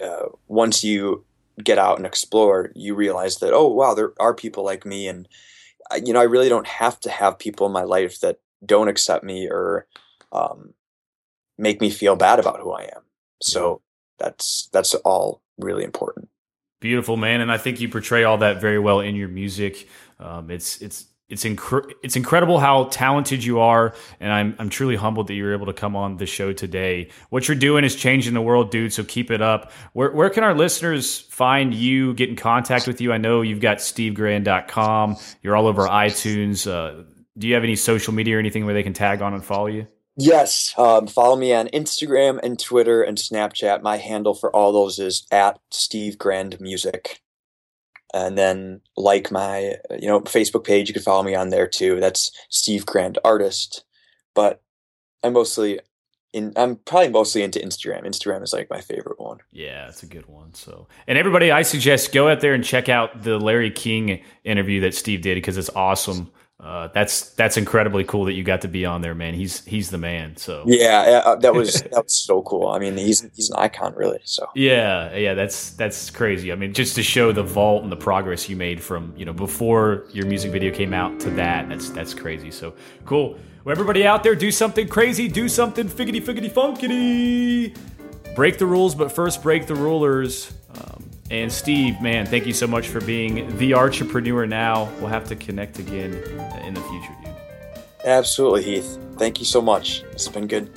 uh, 0.00 0.26
once 0.46 0.84
you 0.84 1.24
get 1.62 1.78
out 1.78 1.96
and 1.96 2.06
explore, 2.06 2.70
you 2.74 2.94
realize 2.94 3.38
that 3.38 3.54
oh 3.54 3.68
wow, 3.68 3.94
there 3.94 4.12
are 4.20 4.34
people 4.34 4.64
like 4.64 4.84
me, 4.84 5.08
and 5.08 5.26
you 6.02 6.12
know 6.12 6.20
I 6.20 6.24
really 6.24 6.50
don't 6.50 6.66
have 6.66 7.00
to 7.00 7.10
have 7.10 7.38
people 7.38 7.66
in 7.66 7.72
my 7.72 7.84
life 7.84 8.20
that 8.20 8.40
don't 8.64 8.88
accept 8.88 9.24
me 9.24 9.48
or 9.50 9.86
um, 10.32 10.74
make 11.58 11.80
me 11.80 11.90
feel 11.90 12.16
bad 12.16 12.38
about 12.38 12.60
who 12.60 12.72
I 12.72 12.82
am. 12.82 13.02
So 13.40 13.82
that's 14.18 14.68
that's 14.72 14.94
all 14.94 15.42
really 15.58 15.84
important. 15.84 16.28
Beautiful 16.80 17.16
man, 17.16 17.40
and 17.40 17.50
I 17.50 17.58
think 17.58 17.80
you 17.80 17.88
portray 17.88 18.24
all 18.24 18.38
that 18.38 18.60
very 18.60 18.78
well 18.78 19.00
in 19.00 19.16
your 19.16 19.28
music. 19.28 19.88
Um, 20.18 20.50
it's 20.50 20.82
it's 20.82 21.06
it's 21.28 21.44
incre- 21.44 21.90
it's 22.02 22.16
incredible 22.16 22.60
how 22.60 22.84
talented 22.84 23.42
you 23.42 23.60
are, 23.60 23.94
and 24.20 24.30
I'm 24.30 24.54
I'm 24.58 24.68
truly 24.68 24.94
humbled 24.96 25.28
that 25.28 25.34
you 25.34 25.44
were 25.44 25.54
able 25.54 25.66
to 25.66 25.72
come 25.72 25.96
on 25.96 26.18
the 26.18 26.26
show 26.26 26.52
today. 26.52 27.08
What 27.30 27.48
you're 27.48 27.56
doing 27.56 27.84
is 27.84 27.96
changing 27.96 28.34
the 28.34 28.42
world, 28.42 28.70
dude. 28.70 28.92
So 28.92 29.02
keep 29.02 29.30
it 29.30 29.40
up. 29.40 29.72
Where 29.94 30.10
where 30.12 30.28
can 30.28 30.44
our 30.44 30.54
listeners 30.54 31.20
find 31.20 31.72
you? 31.72 32.12
Get 32.14 32.28
in 32.28 32.36
contact 32.36 32.86
with 32.86 33.00
you. 33.00 33.12
I 33.12 33.18
know 33.18 33.40
you've 33.40 33.60
got 33.60 33.78
SteveGrand.com. 33.78 35.16
You're 35.42 35.56
all 35.56 35.66
over 35.66 35.86
iTunes. 35.86 36.70
Uh, 36.70 37.04
do 37.36 37.48
you 37.48 37.54
have 37.54 37.64
any 37.64 37.76
social 37.76 38.12
media 38.12 38.36
or 38.36 38.38
anything 38.38 38.64
where 38.64 38.74
they 38.74 38.82
can 38.82 38.92
tag 38.92 39.22
on 39.22 39.34
and 39.34 39.44
follow 39.44 39.66
you? 39.66 39.86
Yes, 40.16 40.72
um, 40.78 41.08
follow 41.08 41.34
me 41.34 41.52
on 41.52 41.66
Instagram 41.68 42.38
and 42.42 42.58
Twitter 42.58 43.02
and 43.02 43.18
Snapchat. 43.18 43.82
My 43.82 43.96
handle 43.96 44.34
for 44.34 44.54
all 44.54 44.72
those 44.72 44.98
is 44.98 45.26
at 45.32 45.58
Steve 45.70 46.18
Grand 46.18 46.60
Music. 46.60 47.20
And 48.12 48.38
then 48.38 48.80
like 48.96 49.32
my 49.32 49.74
you 49.98 50.06
know 50.06 50.20
Facebook 50.20 50.64
page, 50.64 50.88
you 50.88 50.94
can 50.94 51.02
follow 51.02 51.24
me 51.24 51.34
on 51.34 51.48
there 51.48 51.66
too. 51.66 51.98
That's 51.98 52.30
Steve 52.48 52.86
Grand 52.86 53.18
Artist. 53.24 53.84
But 54.34 54.62
I'm 55.24 55.32
mostly 55.32 55.80
in. 56.32 56.52
I'm 56.54 56.76
probably 56.76 57.08
mostly 57.08 57.42
into 57.42 57.58
Instagram. 57.58 58.06
Instagram 58.06 58.44
is 58.44 58.52
like 58.52 58.70
my 58.70 58.80
favorite 58.80 59.18
one. 59.18 59.38
Yeah, 59.50 59.88
it's 59.88 60.04
a 60.04 60.06
good 60.06 60.26
one. 60.26 60.54
So, 60.54 60.86
and 61.08 61.18
everybody, 61.18 61.50
I 61.50 61.62
suggest 61.62 62.12
go 62.12 62.28
out 62.28 62.40
there 62.40 62.54
and 62.54 62.62
check 62.62 62.88
out 62.88 63.22
the 63.22 63.36
Larry 63.36 63.72
King 63.72 64.22
interview 64.44 64.80
that 64.82 64.94
Steve 64.94 65.22
did 65.22 65.34
because 65.34 65.56
it's 65.56 65.70
awesome. 65.70 66.30
Uh, 66.60 66.86
that's 66.94 67.30
that's 67.30 67.56
incredibly 67.56 68.04
cool 68.04 68.24
that 68.24 68.34
you 68.34 68.44
got 68.44 68.60
to 68.60 68.68
be 68.68 68.86
on 68.86 69.02
there, 69.02 69.14
man. 69.14 69.34
He's 69.34 69.64
he's 69.64 69.90
the 69.90 69.98
man. 69.98 70.36
So 70.36 70.62
Yeah, 70.66 71.22
uh, 71.24 71.36
that 71.36 71.52
was 71.52 71.82
that 71.92 72.04
was 72.04 72.14
so 72.14 72.42
cool. 72.42 72.68
I 72.68 72.78
mean, 72.78 72.96
he's 72.96 73.28
he's 73.34 73.50
an 73.50 73.56
icon, 73.56 73.92
really. 73.96 74.20
So 74.24 74.46
yeah, 74.54 75.14
yeah, 75.16 75.34
that's 75.34 75.70
that's 75.70 76.10
crazy. 76.10 76.52
I 76.52 76.54
mean, 76.54 76.72
just 76.72 76.94
to 76.94 77.02
show 77.02 77.32
the 77.32 77.42
vault 77.42 77.82
and 77.82 77.90
the 77.90 77.96
progress 77.96 78.48
you 78.48 78.56
made 78.56 78.80
from 78.80 79.12
you 79.16 79.24
know 79.24 79.32
before 79.32 80.06
your 80.12 80.26
music 80.26 80.52
video 80.52 80.72
came 80.72 80.94
out 80.94 81.18
to 81.20 81.30
that, 81.30 81.68
that's 81.68 81.90
that's 81.90 82.14
crazy. 82.14 82.52
So 82.52 82.74
cool. 83.04 83.36
Well, 83.64 83.72
everybody 83.72 84.06
out 84.06 84.22
there, 84.22 84.36
do 84.36 84.52
something 84.52 84.86
crazy, 84.88 85.26
do 85.26 85.48
something 85.48 85.88
figgity 85.88 86.22
figgity 86.22 86.50
funkity. 86.50 87.76
Break 88.36 88.58
the 88.58 88.66
rules, 88.66 88.94
but 88.94 89.10
first 89.10 89.42
break 89.42 89.66
the 89.66 89.74
rulers. 89.74 90.52
And 91.30 91.50
Steve, 91.50 92.00
man, 92.00 92.26
thank 92.26 92.46
you 92.46 92.52
so 92.52 92.66
much 92.66 92.88
for 92.88 93.00
being 93.00 93.56
the 93.56 93.74
entrepreneur. 93.74 94.46
Now 94.46 94.90
we'll 94.98 95.08
have 95.08 95.26
to 95.28 95.36
connect 95.36 95.78
again 95.78 96.12
in 96.64 96.74
the 96.74 96.80
future, 96.82 97.16
dude. 97.24 97.34
absolutely, 98.04 98.62
Heath. 98.62 98.98
Thank 99.16 99.38
you 99.38 99.46
so 99.46 99.62
much. 99.62 100.02
It's 100.12 100.28
been 100.28 100.46
good. 100.46 100.70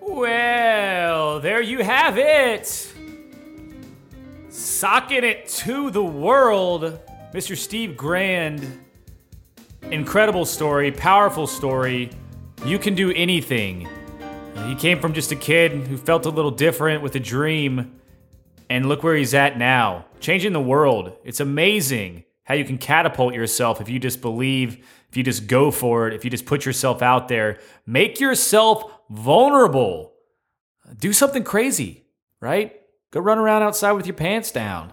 Well, 0.00 1.40
there 1.40 1.60
you 1.60 1.82
have 1.82 2.16
it. 2.18 2.92
Socking 4.48 5.24
it 5.24 5.48
to 5.48 5.90
the 5.90 6.04
world, 6.04 6.98
Mr. 7.34 7.56
Steve 7.56 7.96
Grand. 7.96 8.80
Incredible 9.82 10.44
story, 10.44 10.90
powerful 10.90 11.46
story. 11.46 12.10
You 12.64 12.78
can 12.78 12.94
do 12.94 13.12
anything. 13.12 13.88
He 14.64 14.74
came 14.74 15.00
from 15.00 15.12
just 15.12 15.32
a 15.32 15.36
kid 15.36 15.86
who 15.86 15.96
felt 15.96 16.26
a 16.26 16.30
little 16.30 16.50
different 16.50 17.02
with 17.02 17.14
a 17.14 17.20
dream, 17.20 17.92
and 18.68 18.86
look 18.86 19.02
where 19.02 19.14
he's 19.14 19.34
at 19.34 19.58
now, 19.58 20.06
changing 20.20 20.52
the 20.52 20.60
world. 20.60 21.12
It's 21.24 21.40
amazing 21.40 22.24
how 22.44 22.54
you 22.54 22.64
can 22.64 22.78
catapult 22.78 23.34
yourself 23.34 23.80
if 23.80 23.88
you 23.88 23.98
just 23.98 24.20
believe, 24.20 24.84
if 25.08 25.16
you 25.16 25.22
just 25.22 25.46
go 25.46 25.70
for 25.70 26.08
it, 26.08 26.14
if 26.14 26.24
you 26.24 26.30
just 26.30 26.46
put 26.46 26.64
yourself 26.64 27.02
out 27.02 27.28
there. 27.28 27.58
Make 27.86 28.20
yourself 28.20 28.84
vulnerable. 29.08 30.12
Do 30.98 31.12
something 31.12 31.44
crazy, 31.44 32.04
right? 32.40 32.74
Go 33.12 33.20
run 33.20 33.38
around 33.38 33.62
outside 33.62 33.92
with 33.92 34.06
your 34.06 34.14
pants 34.14 34.50
down. 34.50 34.92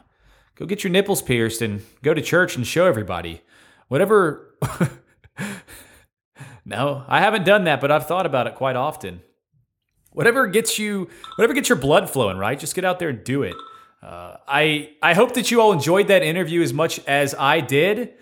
Go 0.56 0.65
get 0.65 0.84
your 0.84 0.91
nipples 0.91 1.21
pierced 1.21 1.62
and 1.62 1.84
go 2.02 2.13
to 2.13 2.21
church 2.21 2.56
and 2.56 2.65
show 2.65 2.86
everybody. 2.86 3.41
Whatever. 3.88 4.56
no, 6.65 7.04
I 7.08 7.19
haven't 7.19 7.43
done 7.43 7.63
that, 7.63 7.82
but 7.82 7.91
I've 7.91 8.08
thought 8.08 8.26
about 8.26 8.47
it 8.47 8.56
quite 8.56 8.76
often 8.76 9.21
whatever 10.13 10.47
gets 10.47 10.80
you 10.80 11.10
whatever 11.36 11.54
gets 11.54 11.69
your 11.69 11.78
blood 11.78 12.10
flowing 12.10 12.38
right? 12.38 12.60
Just 12.60 12.76
get 12.76 12.86
out 12.86 12.99
there 12.99 13.10
and 13.10 13.23
do 13.23 13.43
it. 13.43 13.56
Uh, 14.02 14.38
i 14.47 14.89
i 15.02 15.13
hope 15.13 15.34
that 15.34 15.49
you 15.49 15.62
all 15.62 15.71
enjoyed 15.71 16.08
that 16.08 16.23
interview 16.23 16.62
as 16.62 16.73
much 16.73 16.99
as 17.08 17.34
i 17.39 17.60
did. 17.60 18.13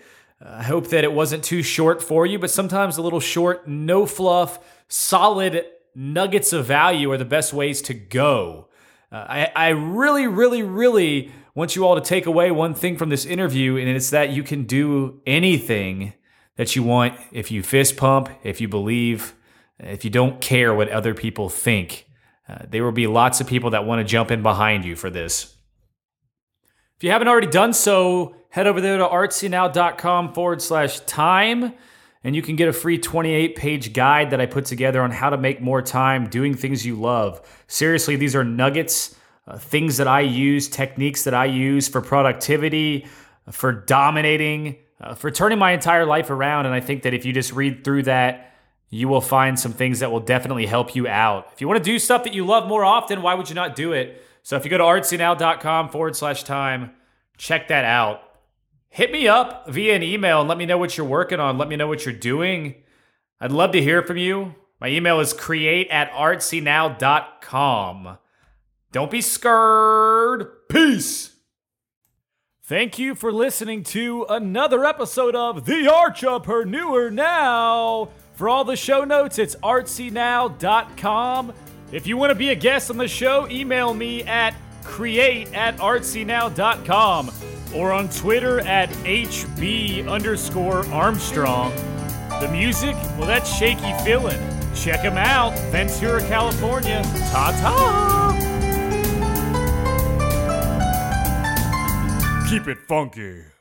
Uh, 0.44 0.56
i 0.58 0.62
hope 0.62 0.88
that 0.88 1.04
it 1.04 1.12
wasn't 1.12 1.42
too 1.42 1.62
short 1.62 2.02
for 2.02 2.24
you 2.24 2.38
but 2.38 2.50
sometimes 2.50 2.96
a 2.96 3.02
little 3.02 3.20
short 3.20 3.66
no 3.66 4.06
fluff 4.06 4.60
solid 4.88 5.64
nuggets 5.94 6.52
of 6.52 6.66
value 6.66 7.10
are 7.10 7.18
the 7.18 7.24
best 7.24 7.52
ways 7.52 7.82
to 7.82 7.94
go. 7.94 8.68
Uh, 9.10 9.26
I, 9.28 9.52
I 9.54 9.68
really, 9.70 10.26
really, 10.26 10.62
really 10.62 11.32
want 11.54 11.76
you 11.76 11.86
all 11.86 11.94
to 11.94 12.00
take 12.00 12.26
away 12.26 12.50
one 12.50 12.74
thing 12.74 12.96
from 12.96 13.10
this 13.10 13.26
interview, 13.26 13.76
and 13.76 13.88
it's 13.88 14.10
that 14.10 14.30
you 14.30 14.42
can 14.42 14.64
do 14.64 15.20
anything 15.26 16.14
that 16.56 16.74
you 16.76 16.82
want 16.82 17.18
if 17.30 17.50
you 17.50 17.62
fist 17.62 17.96
pump, 17.96 18.30
if 18.42 18.60
you 18.60 18.68
believe, 18.68 19.34
if 19.82 20.04
you 20.04 20.10
don't 20.10 20.40
care 20.40 20.74
what 20.74 20.88
other 20.88 21.14
people 21.14 21.48
think. 21.48 22.06
Uh, 22.48 22.58
there 22.68 22.84
will 22.84 22.92
be 22.92 23.06
lots 23.06 23.40
of 23.40 23.46
people 23.46 23.70
that 23.70 23.84
want 23.84 24.00
to 24.00 24.04
jump 24.04 24.30
in 24.30 24.42
behind 24.42 24.84
you 24.84 24.96
for 24.96 25.10
this. 25.10 25.54
If 26.96 27.04
you 27.04 27.10
haven't 27.10 27.28
already 27.28 27.46
done 27.46 27.72
so, 27.72 28.36
head 28.50 28.66
over 28.66 28.80
there 28.80 28.98
to 28.98 29.06
artsynow.com 29.06 30.34
forward 30.34 30.62
slash 30.62 31.00
time 31.00 31.74
and 32.24 32.36
you 32.36 32.42
can 32.42 32.56
get 32.56 32.68
a 32.68 32.72
free 32.72 32.98
28 32.98 33.56
page 33.56 33.92
guide 33.92 34.30
that 34.30 34.40
I 34.40 34.46
put 34.46 34.64
together 34.64 35.02
on 35.02 35.10
how 35.10 35.30
to 35.30 35.36
make 35.36 35.60
more 35.60 35.82
time 35.82 36.28
doing 36.28 36.54
things 36.54 36.86
you 36.86 36.94
love. 36.94 37.40
Seriously, 37.66 38.16
these 38.16 38.36
are 38.36 38.44
nuggets, 38.44 39.16
uh, 39.46 39.58
things 39.58 39.96
that 39.96 40.06
I 40.06 40.20
use, 40.20 40.68
techniques 40.68 41.24
that 41.24 41.34
I 41.34 41.46
use 41.46 41.88
for 41.88 42.00
productivity, 42.00 43.06
for 43.50 43.72
dominating, 43.72 44.76
uh, 45.00 45.14
for 45.14 45.30
turning 45.30 45.58
my 45.58 45.72
entire 45.72 46.06
life 46.06 46.30
around. 46.30 46.66
And 46.66 46.74
I 46.74 46.80
think 46.80 47.02
that 47.02 47.14
if 47.14 47.24
you 47.24 47.32
just 47.32 47.52
read 47.52 47.82
through 47.82 48.04
that, 48.04 48.51
you 48.92 49.08
will 49.08 49.20
find 49.20 49.58
some 49.58 49.72
things 49.72 49.98
that 49.98 50.12
will 50.12 50.20
definitely 50.20 50.66
help 50.66 50.94
you 50.94 51.08
out. 51.08 51.48
If 51.52 51.60
you 51.60 51.66
want 51.66 51.82
to 51.82 51.84
do 51.84 51.98
stuff 51.98 52.22
that 52.24 52.34
you 52.34 52.46
love 52.46 52.68
more 52.68 52.84
often, 52.84 53.22
why 53.22 53.34
would 53.34 53.48
you 53.48 53.56
not 53.56 53.74
do 53.74 53.92
it? 53.92 54.24
So 54.44 54.56
if 54.56 54.64
you 54.64 54.70
go 54.70 54.78
to 54.78 54.84
artsynow.com 54.84 55.88
forward 55.88 56.14
slash 56.14 56.44
time, 56.44 56.92
check 57.36 57.68
that 57.68 57.84
out 57.84 58.22
hit 58.92 59.10
me 59.10 59.26
up 59.26 59.68
via 59.68 59.96
an 59.96 60.02
email 60.02 60.40
and 60.40 60.48
let 60.48 60.58
me 60.58 60.66
know 60.66 60.76
what 60.78 60.96
you're 60.96 61.06
working 61.06 61.40
on. 61.40 61.58
Let 61.58 61.68
me 61.68 61.74
know 61.76 61.88
what 61.88 62.06
you're 62.06 62.14
doing. 62.14 62.76
I'd 63.40 63.50
love 63.50 63.72
to 63.72 63.82
hear 63.82 64.02
from 64.02 64.18
you. 64.18 64.54
My 64.80 64.88
email 64.88 65.18
is 65.18 65.32
create 65.32 65.88
at 65.88 66.12
artsynow.com. 66.12 66.98
Don't 68.92 69.10
be 69.10 69.22
scared. 69.22 70.68
Peace. 70.68 71.30
Thank 72.64 72.98
you 72.98 73.14
for 73.14 73.32
listening 73.32 73.82
to 73.84 74.26
another 74.28 74.84
episode 74.84 75.34
of 75.34 75.64
The 75.64 75.86
Archpreneur 75.86 77.10
Now. 77.12 78.10
For 78.34 78.48
all 78.48 78.64
the 78.64 78.76
show 78.76 79.04
notes, 79.04 79.38
it's 79.38 79.54
artsynow.com. 79.56 81.52
If 81.92 82.06
you 82.06 82.16
want 82.16 82.30
to 82.30 82.34
be 82.34 82.48
a 82.48 82.54
guest 82.54 82.90
on 82.90 82.96
the 82.96 83.08
show, 83.08 83.46
email 83.48 83.92
me 83.92 84.22
at 84.24 84.54
create 84.82 85.52
at 85.54 85.76
artsynow.com 85.76 87.30
or 87.74 87.92
on 87.92 88.08
Twitter 88.08 88.60
at 88.60 88.88
HB 88.90 90.08
underscore 90.08 90.86
Armstrong. 90.86 91.72
The 92.40 92.48
music, 92.50 92.94
well, 93.16 93.26
that's 93.26 93.54
Shaky 93.54 93.92
Feeling. 94.04 94.40
Check 94.74 95.00
him 95.00 95.16
out, 95.18 95.56
Ventura, 95.70 96.20
California. 96.22 97.02
Ta 97.30 97.52
ta! 97.60 98.48
Keep 102.48 102.68
it 102.68 102.78
funky. 102.88 103.51